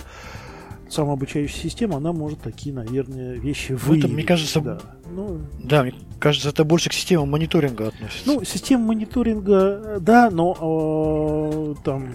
[0.90, 4.02] самообучающая система, она может такие, наверное, вещи выявить.
[4.02, 4.80] Ну, это, мне кажется, да.
[5.10, 8.22] Ну, да, мне кажется, это больше к системе мониторинга относится.
[8.26, 12.10] Ну, система мониторинга, да, но э, там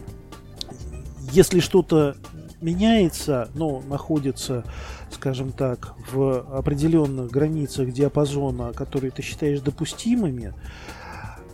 [1.31, 2.15] если что-то
[2.61, 4.63] меняется, но находится,
[5.11, 11.04] скажем так, в определенных границах диапазона, которые ты считаешь допустимыми, э,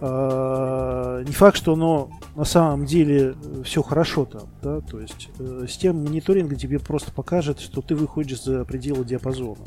[0.02, 6.02] не факт, что оно на самом деле все хорошо там, да, то есть э, система
[6.02, 9.64] мониторинга тебе просто покажет, что ты выходишь за пределы диапазона.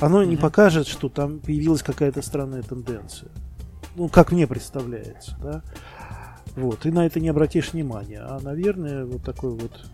[0.00, 0.26] Оно mm-hmm.
[0.26, 3.30] не покажет, что там появилась какая-то странная тенденция.
[3.94, 5.62] Ну, как мне представляется, да.
[6.56, 8.20] Вот, ты на это не обратишь внимания.
[8.20, 9.86] А, наверное, вот такой вот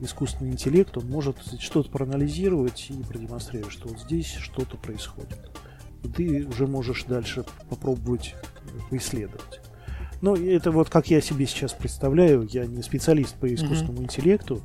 [0.00, 5.50] искусственный интеллект, он может что-то проанализировать и продемонстрировать, что вот здесь что-то происходит.
[6.16, 8.34] Ты уже можешь дальше попробовать
[8.90, 9.60] поисследовать.
[10.20, 14.04] Ну, это вот как я себе сейчас представляю, я не специалист по искусственному mm-hmm.
[14.04, 14.62] интеллекту,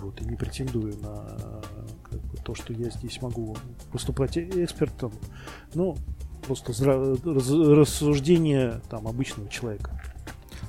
[0.00, 1.62] вот, и не претендую на
[2.02, 3.56] как бы, то, что я здесь могу
[3.92, 5.12] выступать экспертом,
[5.74, 5.96] но
[6.46, 6.72] просто
[7.24, 10.00] рассуждение там обычного человека.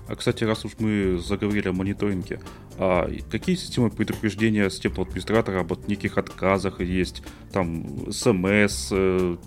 [0.08, 2.40] А, кстати, раз уж мы заговорили о мониторинге,
[2.78, 7.24] а какие системы предупреждения с теплоадминистратора об неких отказах есть?
[7.52, 9.38] Там СМС, э,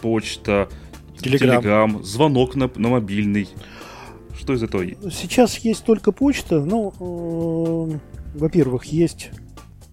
[0.00, 0.68] почта,
[1.20, 3.48] Телеграм, звонок на, на мобильный.
[4.38, 4.84] Что из этого?
[5.10, 6.60] Сейчас есть только почта.
[6.60, 9.30] Ну, э, во-первых, есть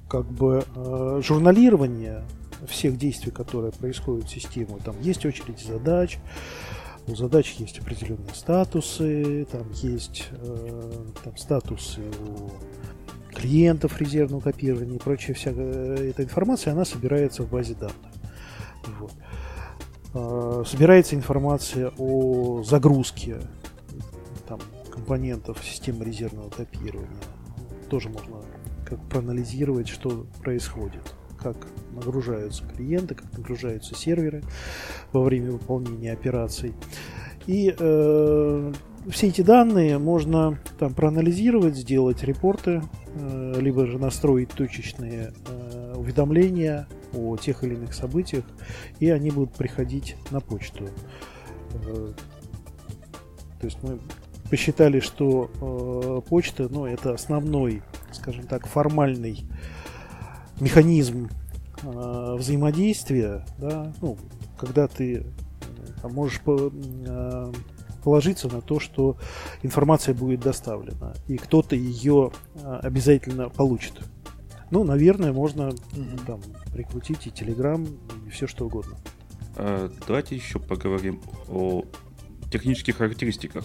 [0.08, 2.24] как бы э, журналирование
[2.68, 4.78] всех действий, которые происходят в системе.
[4.84, 6.20] Там есть очередь задач,
[7.08, 10.92] у задач есть определенные статусы, там есть э,
[11.24, 12.52] там статусы у
[13.36, 17.96] клиентов резервного копирования и прочая вся э, эта информация, она собирается в базе данных.
[19.00, 19.12] Вот.
[19.12, 19.45] Э,
[20.66, 23.38] собирается информация о загрузке
[24.48, 27.10] там, компонентов системы резервного копирования.
[27.90, 28.38] Тоже можно
[28.86, 31.14] как проанализировать, что происходит
[31.46, 31.58] как
[31.94, 34.42] нагружаются клиенты, как нагружаются серверы
[35.12, 36.74] во время выполнения операций.
[37.46, 38.74] И э,
[39.10, 42.82] все эти данные можно там проанализировать, сделать репорты,
[43.14, 48.44] э, либо же настроить точечные э, уведомления о тех или иных событиях,
[49.00, 50.90] и они будут приходить на почту.
[51.74, 52.14] Э,
[53.60, 54.00] то есть мы
[54.50, 59.46] посчитали, что э, почта, ну, это основной, скажем так, формальный
[60.60, 61.30] механизм
[61.84, 64.18] э, взаимодействия, да, ну,
[64.58, 65.26] когда ты
[66.04, 66.72] можешь по,
[68.04, 69.18] положиться на то, что
[69.64, 72.32] информация будет доставлена, и кто-то ее
[72.64, 74.02] обязательно получит.
[74.76, 75.72] Ну, наверное, можно
[76.28, 76.42] там
[76.74, 77.88] прикрутить и Telegram,
[78.28, 78.98] и все что угодно.
[79.56, 81.86] А, давайте еще поговорим о
[82.52, 83.64] технических характеристиках.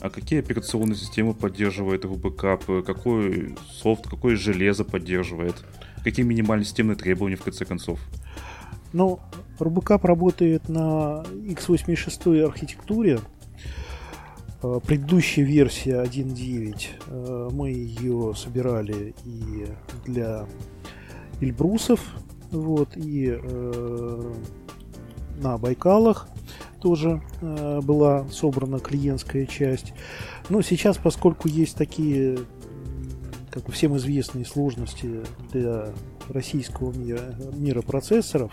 [0.00, 2.84] А какие операционные системы поддерживает RubyCap?
[2.84, 5.56] Какой софт, какое железо поддерживает?
[6.04, 7.98] Какие минимальные системные требования в конце концов?
[8.92, 9.18] Ну,
[9.58, 13.18] RubyCap работает на x86 архитектуре.
[14.62, 19.66] Э, предыдущая версия 1.9, э, мы ее собирали и
[20.06, 20.46] для
[21.40, 22.00] Эльбрусов,
[22.52, 24.32] вот, и э,
[25.42, 26.28] на Байкалах
[26.80, 29.94] тоже э, была собрана клиентская часть.
[30.48, 32.38] Но сейчас, поскольку есть такие,
[33.50, 35.92] как всем известные сложности для
[36.28, 38.52] российского мира, мира процессоров,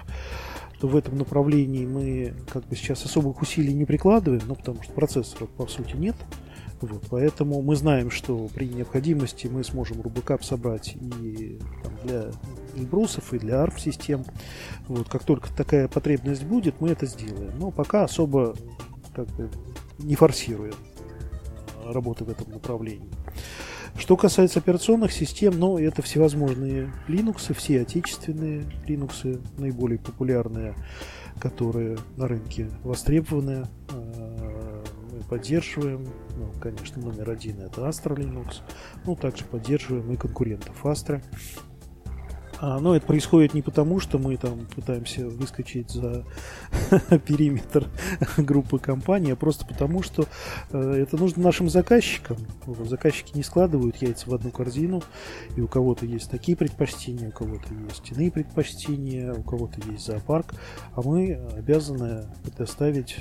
[0.79, 4.93] то в этом направлении мы как бы сейчас особых усилий не прикладываем, ну, потому что
[4.93, 6.15] процессоров по сути нет.
[6.81, 12.31] Вот, поэтому мы знаем, что при необходимости мы сможем рубакап собрать и там, для
[12.77, 14.23] Эльбрусов, и для ARP-систем.
[14.87, 17.51] Вот, как только такая потребность будет, мы это сделаем.
[17.59, 18.55] Но пока особо
[19.13, 19.49] как бы,
[19.97, 20.75] не форсируем
[21.85, 23.11] работы в этом направлении.
[23.97, 30.75] Что касается операционных систем, ну, это всевозможные Linux, все отечественные Linux, наиболее популярные,
[31.39, 36.07] которые на рынке востребованы, э, мы поддерживаем.
[36.37, 38.61] Ну, конечно, номер один это Astra Linux.
[39.05, 41.21] Ну, также поддерживаем и конкурентов Astra.
[42.61, 46.25] А, но это происходит не потому, что мы там пытаемся выскочить за
[47.25, 47.87] периметр
[48.37, 50.25] группы компаний, а просто потому, что
[50.71, 52.37] э, это нужно нашим заказчикам.
[52.85, 55.01] Заказчики не складывают яйца в одну корзину,
[55.55, 60.53] и у кого-то есть такие предпочтения, у кого-то есть иные предпочтения, у кого-то есть зоопарк,
[60.95, 63.19] а мы обязаны предоставить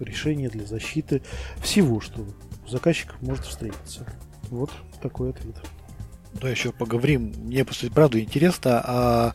[0.00, 1.22] решение для защиты
[1.62, 4.06] всего, что у заказчиков может встретиться.
[4.50, 4.70] Вот
[5.00, 5.56] такой ответ
[6.40, 7.32] да, еще поговорим.
[7.36, 9.34] Мне просто правда интересно, а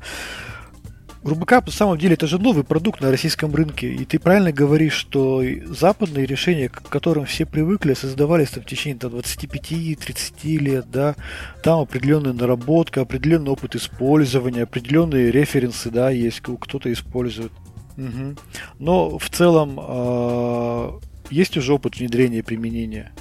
[1.27, 3.91] Грубокап, на самом деле, это же новый продукт на российском рынке.
[3.91, 8.97] И ты правильно говоришь, что западные решения, к которым все привыкли, создавались там, в течение
[8.97, 11.15] там, 25-30 лет, да,
[11.63, 17.51] там определенная наработка, определенный опыт использования, определенные референсы, да, есть, кто-то использует.
[17.97, 18.35] Угу.
[18.79, 20.91] Но в целом э,
[21.29, 23.11] есть уже опыт внедрения и применения.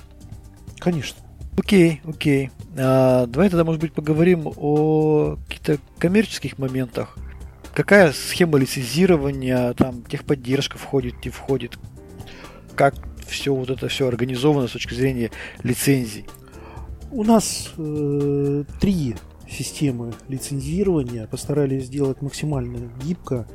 [0.79, 1.26] Конечно.
[1.57, 2.51] Окей, окей.
[2.79, 7.17] А, давай тогда, может быть, поговорим о каких-то коммерческих моментах.
[7.75, 11.79] Какая схема лицензирования, там, техподдержка входит, не входит?
[12.75, 12.95] Как
[13.27, 15.31] все вот это все организовано с точки зрения
[15.63, 16.27] лицензий?
[17.11, 19.17] У нас э, три
[19.49, 21.27] системы лицензирования.
[21.27, 23.47] Постарались сделать максимально гибко,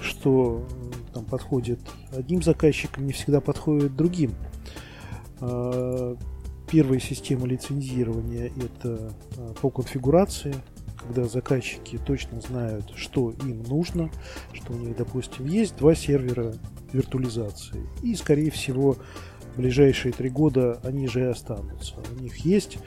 [0.00, 1.80] что э, там подходит
[2.12, 4.34] одним заказчикам, не всегда подходит другим.
[5.40, 6.16] Э,
[6.68, 10.54] Первая система лицензирования это а, по конфигурации,
[10.98, 14.10] когда заказчики точно знают, что им нужно,
[14.52, 16.54] что у них, допустим, есть два сервера
[16.92, 17.86] виртуализации.
[18.02, 18.96] И, скорее всего,
[19.54, 21.94] в ближайшие три года они же и останутся.
[22.16, 22.78] У них есть,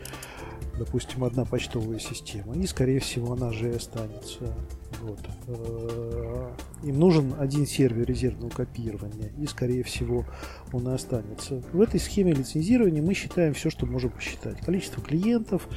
[0.77, 4.53] допустим, одна почтовая система, и, скорее всего, она же и останется.
[5.01, 5.19] Вот.
[5.47, 6.51] Э,
[6.83, 10.25] им нужен один сервер резервного копирования, и, скорее всего,
[10.73, 11.61] он и останется.
[11.71, 14.59] В этой схеме лицензирования мы считаем все, что можем посчитать.
[14.59, 15.67] Количество клиентов,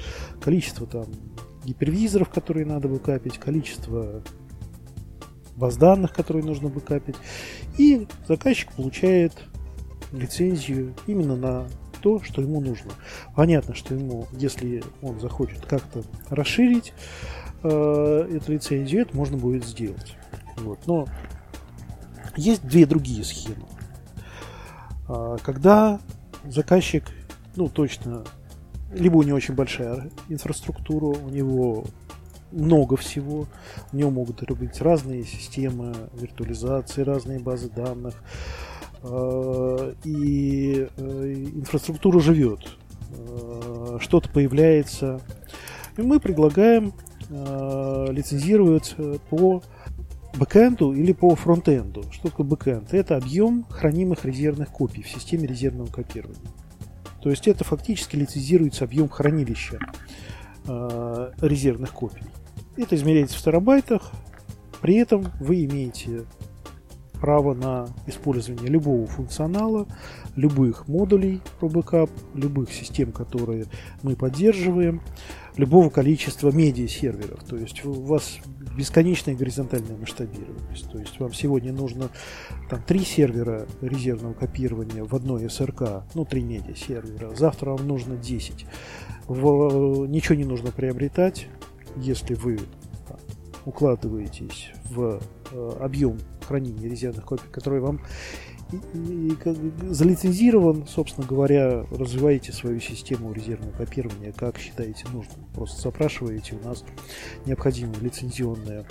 [0.41, 1.07] количество там
[1.65, 4.23] гипервизоров, которые надо выкапить, количество
[5.57, 7.17] баз данных, которые нужно выкапить.
[7.79, 9.33] И заказчик получает
[10.13, 11.69] лицензию именно на
[12.01, 12.91] то, что ему нужно.
[13.35, 16.93] Понятно, что ему, если он захочет как-то расширить
[17.63, 20.17] э, эту лицензию, это можно будет сделать.
[20.57, 20.79] Вот.
[20.87, 21.07] Но
[22.37, 23.67] есть две другие схемы.
[25.09, 26.01] Э, когда
[26.45, 27.05] заказчик,
[27.57, 28.25] ну точно,
[28.93, 31.85] либо у него очень большая инфраструктура, у него
[32.53, 33.47] много всего.
[33.93, 38.23] У него могут быть разные системы виртуализации, разные базы данных.
[39.03, 42.61] Э, и э, инфраструктура живет.
[43.11, 45.21] Э, что-то появляется.
[45.97, 46.93] И мы предлагаем
[47.33, 48.95] лицензировать
[49.31, 49.63] по
[50.35, 52.05] бэкэнду или по фронтенду.
[52.11, 52.95] Что такое бэкэнд?
[52.95, 56.41] Это объем хранимых резервных копий в системе резервного копирования.
[57.23, 59.79] То есть это фактически лицензируется объем хранилища
[60.67, 62.25] э, резервных копий.
[62.77, 64.11] Это измеряется в терабайтах.
[64.81, 66.25] При этом вы имеете
[67.23, 69.87] право на использование любого функционала,
[70.35, 73.67] любых модулей ProBackup, любых систем, которые
[74.03, 75.01] мы поддерживаем,
[75.57, 77.45] любого количества медиа-серверов.
[77.45, 78.39] То есть у вас
[78.77, 80.91] бесконечная горизонтальная масштабируемость.
[80.91, 82.09] То есть вам сегодня нужно
[82.69, 87.37] там три сервера резервного копирования в одной СРК, ну три медиа-сервера.
[87.37, 88.67] Завтра вам нужно 10.
[89.29, 91.47] В, ничего не нужно приобретать,
[91.95, 92.59] если вы
[93.65, 95.21] укладываетесь в
[95.53, 98.01] э, объем хранения резервных копий, который вам
[98.73, 98.77] и,
[99.33, 99.37] и,
[99.91, 105.45] залицензирован, собственно говоря, развиваете свою систему резервного копирования, как считаете нужным.
[105.55, 106.85] Просто запрашиваете у нас
[107.47, 108.85] необходимые лицензионные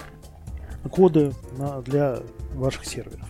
[0.89, 2.19] коды на, для
[2.55, 3.27] ваших серверов.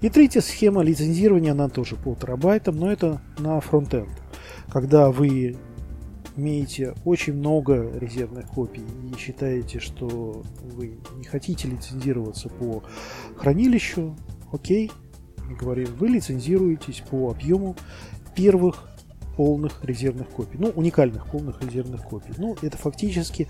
[0.00, 4.10] И третья схема лицензирования, она тоже по терабайтам, но это на фронтенд.
[4.70, 5.56] Когда вы
[6.38, 12.82] имеете очень много резервных копий и считаете, что вы не хотите лицензироваться по
[13.36, 14.16] хранилищу,
[14.52, 14.90] окей,
[15.60, 17.76] говорим, вы лицензируетесь по объему
[18.34, 18.88] первых
[19.38, 20.58] полных резервных копий.
[20.58, 22.32] Ну, уникальных полных резервных копий.
[22.38, 23.46] Ну, это фактически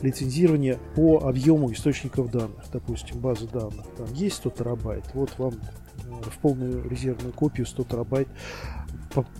[0.00, 2.64] лицензирование по объему источников данных.
[2.72, 3.84] Допустим, база данных.
[3.98, 5.04] Там есть 100 терабайт.
[5.12, 8.28] Вот вам э, в полную резервную копию 100 терабайт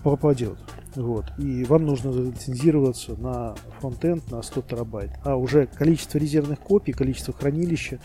[0.03, 0.59] попадет.
[0.93, 1.25] Вот.
[1.39, 5.09] И вам нужно лицензироваться на фронтенд на 100 терабайт.
[5.23, 7.99] А уже количество резервных копий, количество хранилища,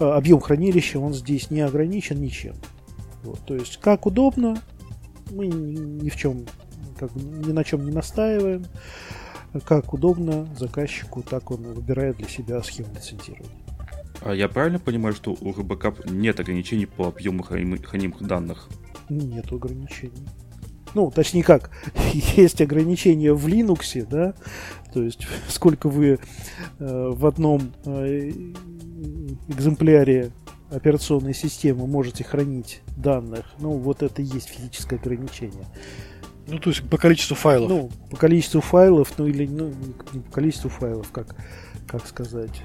[0.00, 2.54] э, объем хранилища, он здесь не ограничен ничем.
[3.24, 3.40] Вот.
[3.44, 4.56] То есть, как удобно,
[5.30, 6.46] мы ни в чем
[6.98, 8.66] как бы ни на чем не настаиваем.
[9.64, 13.50] Как удобно заказчику, так он выбирает для себя схему лицензирования.
[14.22, 18.68] А я правильно понимаю, что у RBCAP нет ограничений по объему хранимых данных?
[19.08, 20.26] Нет ограничений.
[20.94, 21.70] Ну, точнее как,
[22.12, 24.34] есть ограничения в Linux, да,
[24.92, 26.18] то есть сколько вы э,
[26.78, 28.30] в одном э,
[29.48, 30.32] экземпляре
[30.70, 35.66] операционной системы можете хранить данных, ну, вот это и есть физическое ограничение.
[36.46, 37.68] Ну, то есть по количеству файлов.
[37.68, 39.72] Ну, по количеству файлов, ну или ну,
[40.12, 41.34] не по количеству файлов, как,
[41.86, 42.62] как сказать.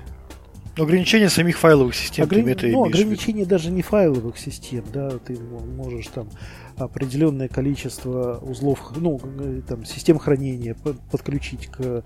[0.78, 2.24] Ограничение самих файловых систем.
[2.24, 2.56] Ограни...
[2.72, 6.30] ну, ограничение даже не файловых систем, да, ты можешь там
[6.78, 9.20] определенное количество узлов, ну,
[9.68, 10.76] там, систем хранения
[11.12, 12.04] подключить к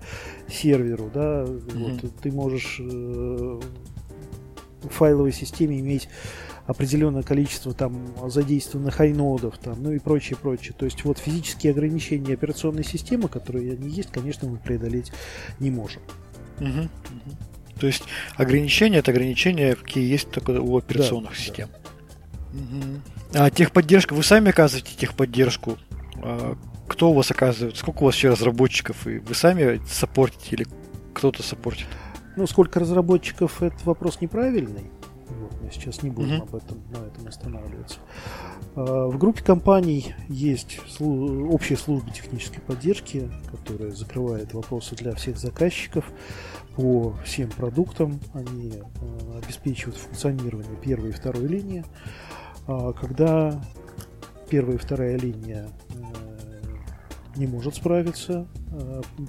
[0.50, 2.00] серверу, да, mm-hmm.
[2.02, 3.60] вот, ты можешь э,
[4.82, 6.08] в файловой системе иметь
[6.66, 10.74] определенное количество там задействованных айнодов, там, ну и прочее, прочее.
[10.76, 15.12] То есть вот физические ограничения операционной системы, которые они есть, конечно, мы преодолеть
[15.60, 16.02] не можем.
[16.60, 16.88] Угу.
[17.80, 18.04] То есть
[18.36, 21.68] ограничения это ограничения, какие есть только у операционных да, систем.
[22.52, 22.60] Да.
[22.60, 23.00] Угу.
[23.34, 25.78] А техподдержка, вы сами оказываете техподдержку?
[26.22, 26.56] А
[26.88, 27.76] кто у вас оказывает?
[27.76, 29.06] Сколько у вас еще разработчиков?
[29.06, 30.66] И вы сами саппортите или
[31.12, 31.86] кто-то саппортит?
[32.36, 34.90] Ну, сколько разработчиков, это вопрос неправильный.
[35.28, 36.42] Вот, мы сейчас не будем mm-hmm.
[36.42, 37.98] об этом, на этом останавливаться.
[38.74, 46.10] А, в группе компаний есть общая служба технической поддержки, которая закрывает вопросы для всех заказчиков
[46.76, 48.20] по всем продуктам.
[48.34, 51.84] Они а, обеспечивают функционирование первой и второй линии.
[52.66, 53.60] А, когда
[54.48, 56.35] первая и вторая линия э,
[57.36, 58.46] не может справиться,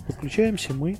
[0.07, 0.97] подключаемся мы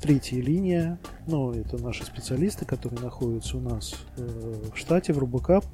[0.00, 5.66] Третья линия, ну, это наши специалисты, которые находятся у нас э, в штате, в Рубакап.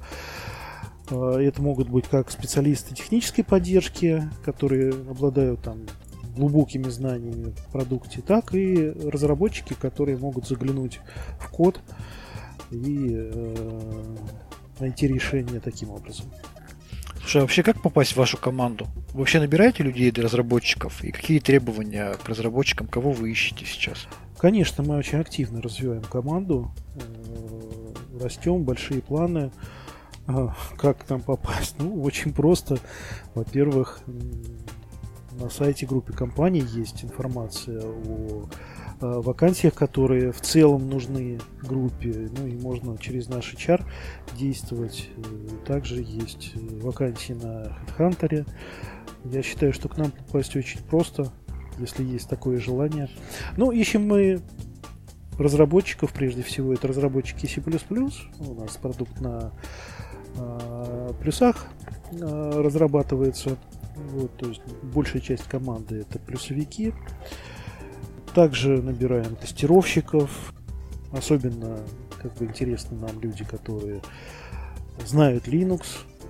[1.09, 5.85] Э, это могут быть как специалисты технической поддержки, которые обладают там
[6.35, 10.99] глубокими знаниями в продукте, так и разработчики, которые могут заглянуть
[11.39, 11.79] в код
[12.69, 14.15] и э,
[14.81, 16.25] найти решение таким образом.
[17.27, 18.87] Слушай, а вообще как попасть в вашу команду?
[19.11, 21.03] Вы вообще набираете людей для разработчиков?
[21.03, 22.87] И какие требования к разработчикам?
[22.87, 24.07] Кого вы ищете сейчас?
[24.37, 29.51] Конечно, мы очень активно развиваем команду, э, растем, большие планы.
[30.25, 31.75] А, как там попасть?
[31.79, 32.79] Ну, очень просто.
[33.35, 33.99] Во-первых,
[35.37, 38.47] на сайте группы компаний есть информация о
[38.99, 42.29] вакансиях, которые в целом нужны группе.
[42.37, 43.83] Ну и можно через наш HR
[44.37, 45.09] действовать.
[45.17, 45.21] Э,
[45.65, 48.47] также есть э, вакансии на HeadHunter.
[49.25, 51.31] Я считаю, что к нам попасть очень просто,
[51.79, 53.09] если есть такое желание.
[53.57, 54.41] Ну, ищем мы
[55.37, 57.61] разработчиков, прежде всего, это разработчики C++.
[57.61, 59.51] У нас продукт на
[60.35, 61.67] э, плюсах
[62.11, 63.57] э, разрабатывается.
[63.95, 66.93] Вот, то есть большая часть команды это плюсовики.
[68.33, 70.53] Также набираем тестировщиков.
[71.11, 71.79] Особенно
[72.21, 74.01] как бы интересны нам люди, которые
[75.05, 75.83] знают Linux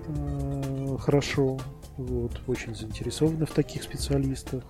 [0.06, 1.58] э, хорошо,
[1.96, 4.62] вот, очень заинтересованы в таких специалистах.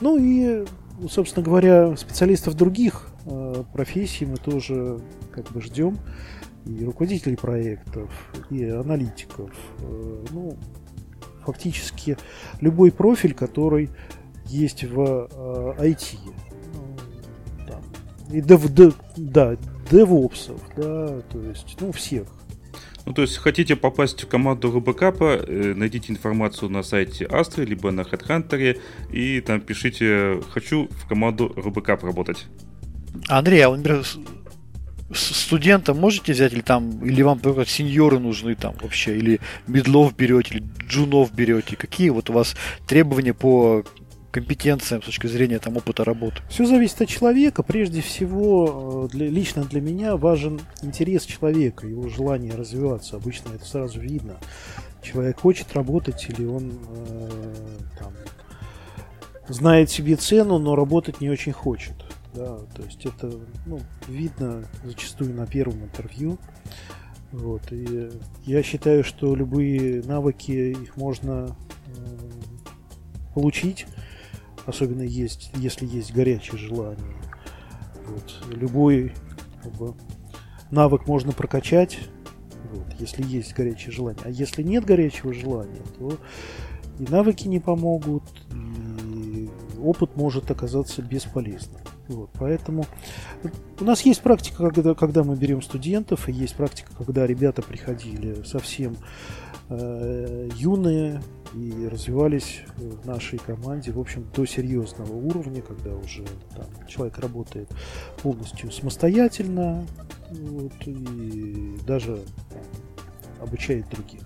[0.00, 0.66] Ну и,
[1.08, 5.00] собственно говоря, специалистов других э, профессий мы тоже
[5.32, 5.98] как бы ждем.
[6.64, 8.10] И руководителей проектов,
[8.50, 9.50] и аналитиков.
[9.80, 10.56] Э, ну,
[11.44, 12.16] фактически
[12.60, 13.90] любой профиль, который
[14.52, 16.18] есть в э, IT
[18.32, 19.56] и дев, дев, да,
[19.90, 22.26] девопсов, да, то есть, ну, всех.
[23.04, 27.90] Ну, то есть, хотите попасть в команду РБКапа, э, найдите информацию на сайте Астры, либо
[27.90, 28.80] на HeadHunter,
[29.10, 32.46] и там пишите «Хочу в команду РБКап работать».
[33.28, 34.04] Андрей, а, например,
[35.14, 40.54] студента можете взять, или там, или вам только сеньоры нужны там вообще, или медлов берете,
[40.54, 41.76] или джунов берете?
[41.76, 43.84] Какие вот у вас требования по
[44.32, 46.42] компетенциям с точки зрения там, опыта работы?
[46.48, 47.62] Все зависит от человека.
[47.62, 53.16] Прежде всего, э, для, лично для меня важен интерес человека, его желание развиваться.
[53.16, 54.38] Обычно это сразу видно.
[55.02, 57.30] Человек хочет работать или он э,
[57.98, 58.12] там,
[59.48, 61.94] знает себе цену, но работать не очень хочет.
[62.34, 63.30] Да, то есть это
[63.66, 66.38] ну, видно зачастую на первом интервью.
[67.30, 68.10] Вот, и
[68.44, 71.54] я считаю, что любые навыки их можно
[71.86, 71.90] э,
[73.34, 73.86] получить,
[74.66, 77.16] особенно есть, если есть горячее желание.
[78.06, 79.12] Вот, любой
[79.62, 79.94] как бы,
[80.70, 81.98] навык можно прокачать,
[82.72, 84.22] вот, если есть горячее желание.
[84.24, 86.18] А если нет горячего желания, то
[86.98, 89.48] и навыки не помогут, и
[89.80, 91.80] опыт может оказаться бесполезным.
[92.08, 92.84] Вот, поэтому
[93.80, 98.42] у нас есть практика, когда, когда мы берем студентов, и есть практика, когда ребята приходили
[98.42, 98.96] совсем
[99.68, 101.22] э, юные
[101.54, 106.24] и развивались в нашей команде, в общем, до серьезного уровня, когда уже
[106.54, 107.68] там, человек работает
[108.22, 109.86] полностью самостоятельно
[110.30, 114.22] вот, и даже там, обучает других.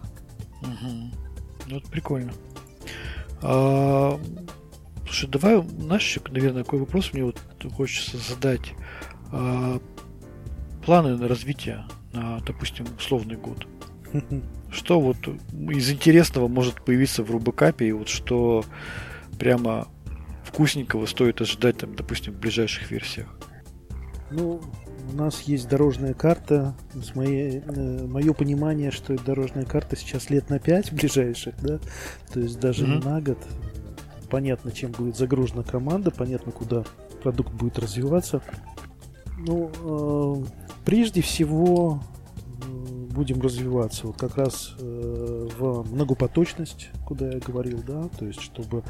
[0.62, 1.10] Угу.
[1.68, 2.32] Ну, это прикольно.
[3.42, 4.20] А,
[5.04, 7.38] слушай, давай, знаешь, наверное, какой вопрос мне вот
[7.76, 8.72] хочется задать.
[9.32, 9.80] А,
[10.84, 13.66] планы на развитие на, допустим, условный год.
[14.70, 15.16] Что вот
[15.70, 18.64] из интересного может появиться в Рубакапе, и вот что
[19.38, 19.88] прямо
[20.44, 23.28] вкусненького стоит ожидать, там, допустим, в ближайших версиях?
[24.30, 24.60] Ну,
[25.12, 26.74] у нас есть дорожная карта.
[26.94, 31.78] С моей, э, мое понимание, что дорожная карта сейчас лет на 5 ближайших, да,
[32.32, 33.04] то есть даже mm-hmm.
[33.04, 33.38] на год.
[34.28, 36.84] Понятно, чем будет загружена команда, понятно, куда
[37.22, 38.42] продукт будет развиваться.
[39.38, 40.44] Ну, э,
[40.84, 42.02] прежде всего
[43.16, 48.82] будем развиваться вот как раз э, в многопоточность, куда я говорил, да, то есть чтобы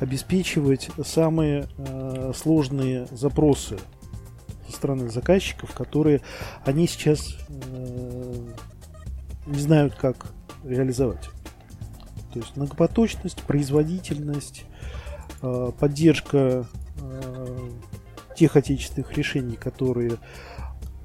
[0.00, 3.76] обеспечивать самые э, сложные запросы
[4.66, 6.22] со стороны заказчиков, которые
[6.64, 8.46] они сейчас э,
[9.46, 10.32] не знают, как
[10.64, 11.28] реализовать.
[12.32, 14.64] То есть многопоточность, производительность,
[15.42, 16.66] э, поддержка
[17.02, 17.70] э,
[18.38, 20.16] тех отечественных решений, которые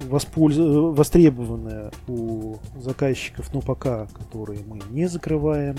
[0.01, 0.57] воспольз...
[0.57, 5.77] востребованные у заказчиков, но пока которые мы не закрываем.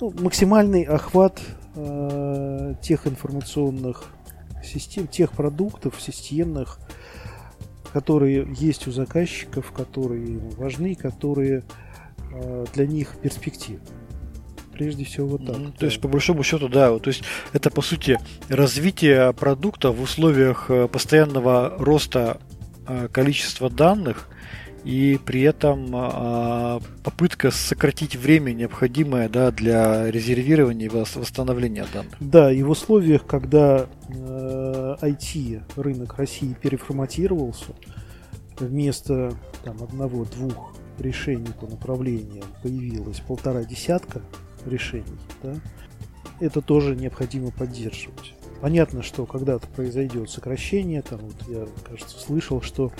[0.00, 1.40] Ну, максимальный охват
[1.74, 4.04] э, тех информационных
[4.62, 6.78] систем, тех продуктов системных,
[7.92, 11.64] которые есть у заказчиков, которые важны, которые
[12.32, 13.86] э, для них перспективны.
[14.72, 15.56] Прежде всего вот так.
[15.56, 15.78] Mm-hmm.
[15.78, 17.22] То есть, по большому счету, да, то есть
[17.54, 18.18] это по сути
[18.50, 22.38] развитие продукта в условиях э, постоянного роста
[22.86, 24.28] э, количества данных
[24.86, 32.14] и при этом э, попытка сократить время, необходимое да, для резервирования и восстановления данных.
[32.20, 37.74] Да, и в условиях, когда э, IT рынок России переформатировался,
[38.60, 39.32] вместо
[39.64, 44.22] там, одного-двух решений по направлениям появилось полтора десятка
[44.64, 45.54] решений, да,
[46.38, 48.35] это тоже необходимо поддерживать.
[48.60, 52.90] Понятно, что когда-то произойдет сокращение, там вот я, кажется, слышал, что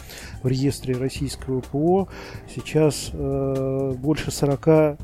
[0.43, 2.09] в реестре российского ПО
[2.55, 4.99] сейчас э, больше 40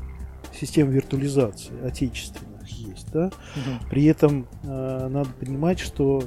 [0.53, 3.27] систем виртуализации отечественных есть, да.
[3.27, 3.89] Угу.
[3.89, 6.23] При этом э, надо понимать, что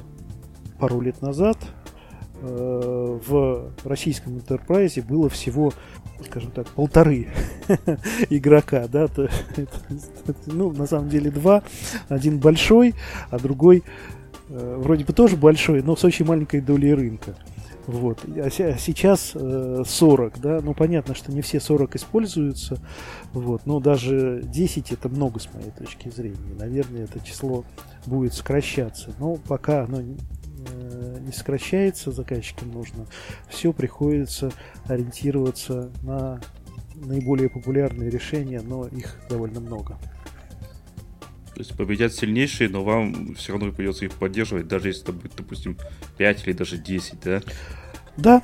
[0.79, 1.57] пару лет назад
[2.41, 5.71] э, в российском Enterprise было всего,
[6.25, 7.29] скажем так, полторы
[8.29, 9.23] игрока, да, то,
[9.55, 11.63] это, ну, на самом деле два,
[12.09, 12.93] один большой,
[13.29, 13.83] а другой
[14.49, 17.35] вроде бы тоже большой, но с очень маленькой долей рынка.
[17.87, 18.19] Вот.
[18.35, 22.79] А сейчас 40, э, да, ну понятно, что не все 40 используются,
[23.31, 26.53] вот, но даже 10 это много с моей точки зрения.
[26.59, 27.63] Наверное, это число
[28.05, 29.13] будет сокращаться.
[29.19, 33.05] Но пока оно э, не сокращается, заказчикам нужно,
[33.47, 34.51] все приходится
[34.87, 36.41] ориентироваться на
[36.95, 39.97] наиболее популярные решения, но их довольно много.
[41.57, 45.31] То есть победят сильнейшие, но вам все равно придется их поддерживать, даже если это будет,
[45.35, 45.75] допустим,
[46.19, 47.41] 5 или даже 10, да?
[48.15, 48.43] Да.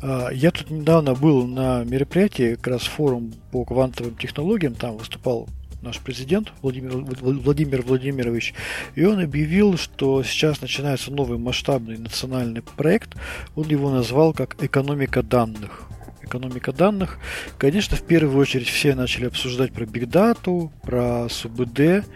[0.00, 5.48] А, я тут недавно был на мероприятии, как раз форум по квантовым технологиям, там выступал
[5.82, 8.54] наш президент Владимир, Владимир Владимирович,
[8.94, 13.16] и он объявил, что сейчас начинается новый масштабный национальный проект,
[13.56, 15.88] он его назвал как «Экономика данных»
[16.30, 17.18] экономика данных.
[17.58, 22.06] Конечно, в первую очередь все начали обсуждать про Big Data, про СУБД,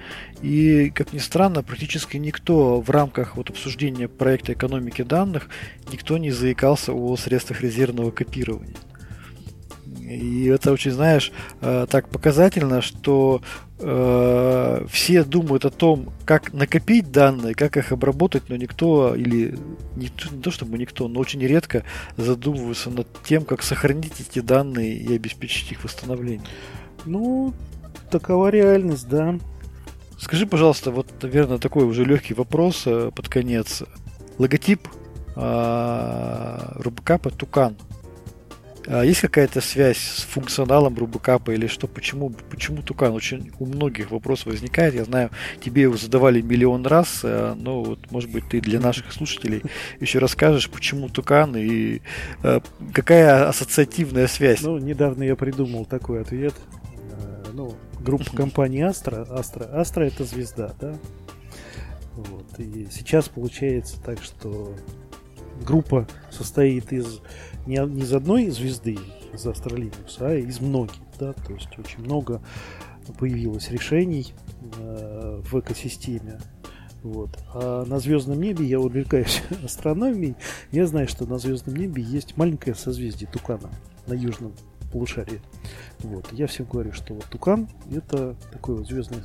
[0.41, 5.49] и, как ни странно, практически никто в рамках вот обсуждения проекта экономики данных,
[5.91, 8.77] никто не заикался о средствах резервного копирования.
[10.05, 13.41] И это очень, знаешь, э, так показательно, что
[13.79, 19.57] э, все думают о том, как накопить данные, как их обработать, но никто, или
[19.97, 21.85] не, не то чтобы никто, но очень редко
[22.17, 26.47] задумываются над тем, как сохранить эти данные и обеспечить их восстановление.
[27.07, 27.55] Ну,
[28.11, 29.39] такова реальность, да.
[30.19, 33.83] Скажи, пожалуйста, вот, наверное, такой уже легкий вопрос э, под конец.
[34.39, 34.87] Логотип
[35.35, 37.77] э, Рубкапа Тукан.
[38.87, 41.87] А есть какая-то связь с функционалом Рубакапа или что?
[41.87, 43.13] Почему, почему Тукан?
[43.13, 44.95] Очень у многих вопрос возникает.
[44.95, 45.31] Я знаю,
[45.61, 49.63] тебе его задавали миллион раз, э, но вот, может быть, ты для наших слушателей
[50.01, 52.01] еще расскажешь, почему Тукан и
[52.43, 52.61] э,
[52.93, 54.61] какая ассоциативная связь?
[54.63, 56.55] Ну, недавно я придумал такой ответ.
[57.11, 59.27] Э, ну, группа компании Astra.
[59.29, 60.95] Astra, Astra это звезда, да?
[62.15, 62.59] Вот.
[62.59, 64.75] И сейчас получается так, что
[65.63, 67.21] группа состоит из
[67.67, 68.99] не, не из одной звезды,
[69.33, 72.41] из Астролинукс, а из многих, да, то есть очень много
[73.19, 74.35] появилось решений
[74.79, 76.39] э, в экосистеме.
[77.03, 77.39] Вот.
[77.53, 80.37] А на звездном небе я увлекаюсь астрономией.
[80.73, 83.71] Я знаю, что на звездном небе есть маленькое созвездие Тукана
[84.07, 84.55] на южном
[84.91, 85.41] полушарии.
[85.99, 86.33] Вот.
[86.33, 89.23] Я всем говорю, что вот Тукан это такое вот звездное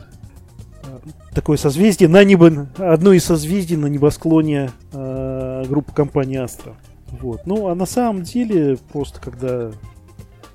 [0.83, 0.99] э,
[1.33, 5.28] такое созвездие на небо, одно из созвездий на небосклоне э,
[5.65, 6.75] группы компании Астра.
[7.07, 7.45] Вот.
[7.45, 9.71] Ну, а на самом деле, просто когда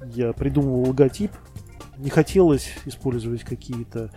[0.07, 1.33] я придумывал логотип,
[1.99, 4.11] не хотелось использовать какие-то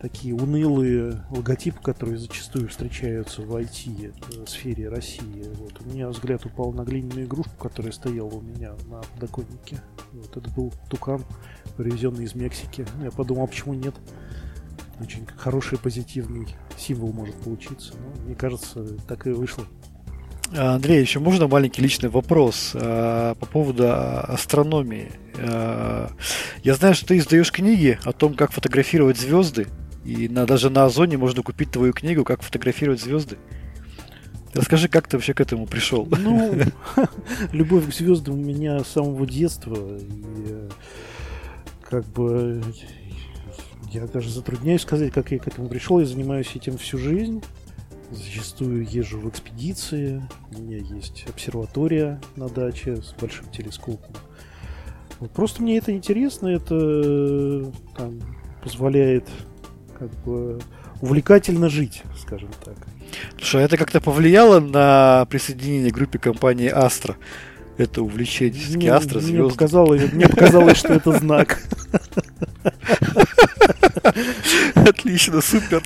[0.00, 5.44] такие унылые логотипы, которые зачастую встречаются в IT-сфере э, России.
[5.54, 5.80] Вот.
[5.84, 9.80] У меня взгляд упал на глиняную игрушку, которая стояла у меня на подоконнике.
[10.12, 11.24] Вот это был тукан,
[11.76, 12.86] привезенный из Мексики.
[13.02, 13.94] Я подумал, а почему нет?
[15.00, 16.46] Очень хороший позитивный
[16.76, 17.94] символ может получиться.
[17.94, 19.64] Но, мне кажется, так и вышло.
[20.56, 25.12] Андрей, еще можно маленький личный вопрос а, по поводу а, астрономии?
[25.36, 29.68] Я знаю, что ты издаешь книги о том, как фотографировать звезды,
[30.04, 33.36] и на, даже на Озоне можно купить твою книгу «Как фотографировать звезды».
[34.54, 36.08] Расскажи, как ты вообще к этому пришел?
[36.10, 36.54] Ну,
[37.52, 39.76] любовь к звездам у меня с самого детства.
[40.00, 40.68] И
[41.82, 42.62] как бы
[43.92, 45.98] я даже затрудняюсь сказать, как я к этому пришел.
[45.98, 47.42] Я занимаюсь этим всю жизнь.
[48.10, 50.22] Зачастую езжу в экспедиции.
[50.56, 54.14] У меня есть обсерватория на даче с большим телескопом.
[55.20, 58.20] Вот просто мне это интересно, это там,
[58.62, 59.28] позволяет
[59.98, 60.60] как бы
[61.00, 62.76] увлекательно жить, скажем так.
[63.36, 67.16] Слушай, а это как-то повлияло на присоединение к группе компании Астра?
[67.78, 69.42] Это увлечение мне, Астра, звезды?
[69.42, 71.62] Мне показалось, мне показалось, что это знак.
[74.86, 75.82] Отлично, супер.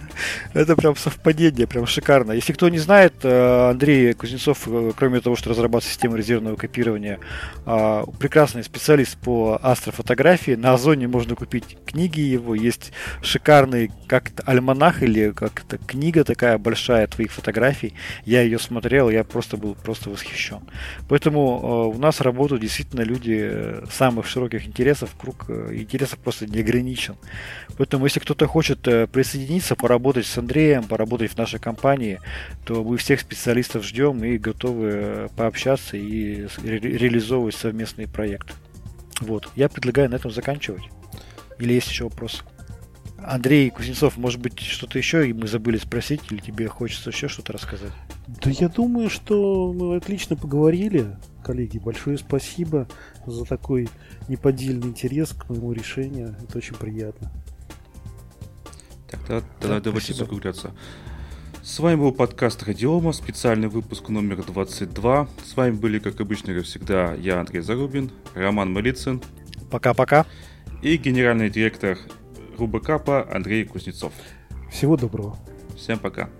[0.54, 2.32] Это прям совпадение, прям шикарно.
[2.32, 7.18] Если кто не знает, э, Андрей Кузнецов, э, кроме того, что разрабатывает систему резервного копирования,
[7.66, 10.52] э, прекрасный специалист по астрофотографии.
[10.52, 12.54] На Озоне можно купить книги его.
[12.54, 17.94] Есть шикарный как-то альманах или как-то книга такая большая твоих фотографий.
[18.24, 20.60] Я ее смотрел, я просто был просто восхищен.
[21.08, 25.10] Поэтому у нас работают действительно люди самых широких интересов.
[25.18, 27.16] Круг интересов просто не ограничен.
[27.78, 32.20] Поэтому, если кто-то хочет присоединиться, поработать с Андреем, поработать в нашей компании,
[32.64, 38.54] то мы всех специалистов ждем и готовы э, пообщаться и ре- реализовывать совместные проекты.
[39.20, 39.48] Вот.
[39.56, 40.82] Я предлагаю на этом заканчивать.
[41.58, 42.42] Или есть еще вопросы?
[43.24, 47.52] Андрей Кузнецов, может быть, что-то еще и мы забыли спросить, или тебе хочется еще что-то
[47.52, 47.92] рассказать?
[48.26, 51.16] Да я думаю, что мы отлично поговорили.
[51.44, 52.88] Коллеги, большое спасибо
[53.26, 53.88] за такой
[54.28, 56.36] неподдельный интерес к моему решению.
[56.42, 57.30] Это очень приятно.
[59.12, 60.24] Так, тогда, тогда да, давайте спасибо.
[60.24, 60.72] закругляться.
[61.62, 65.28] С вами был подкаст Радиома, специальный выпуск номер 22.
[65.44, 69.22] С вами были, как обычно, как всегда, я, Андрей Зарубин, Роман Малицын.
[69.70, 70.26] Пока-пока.
[70.80, 71.98] И генеральный директор
[72.58, 74.12] РУБКАПа Андрей Кузнецов.
[74.70, 75.36] Всего доброго.
[75.76, 76.30] Всем пока.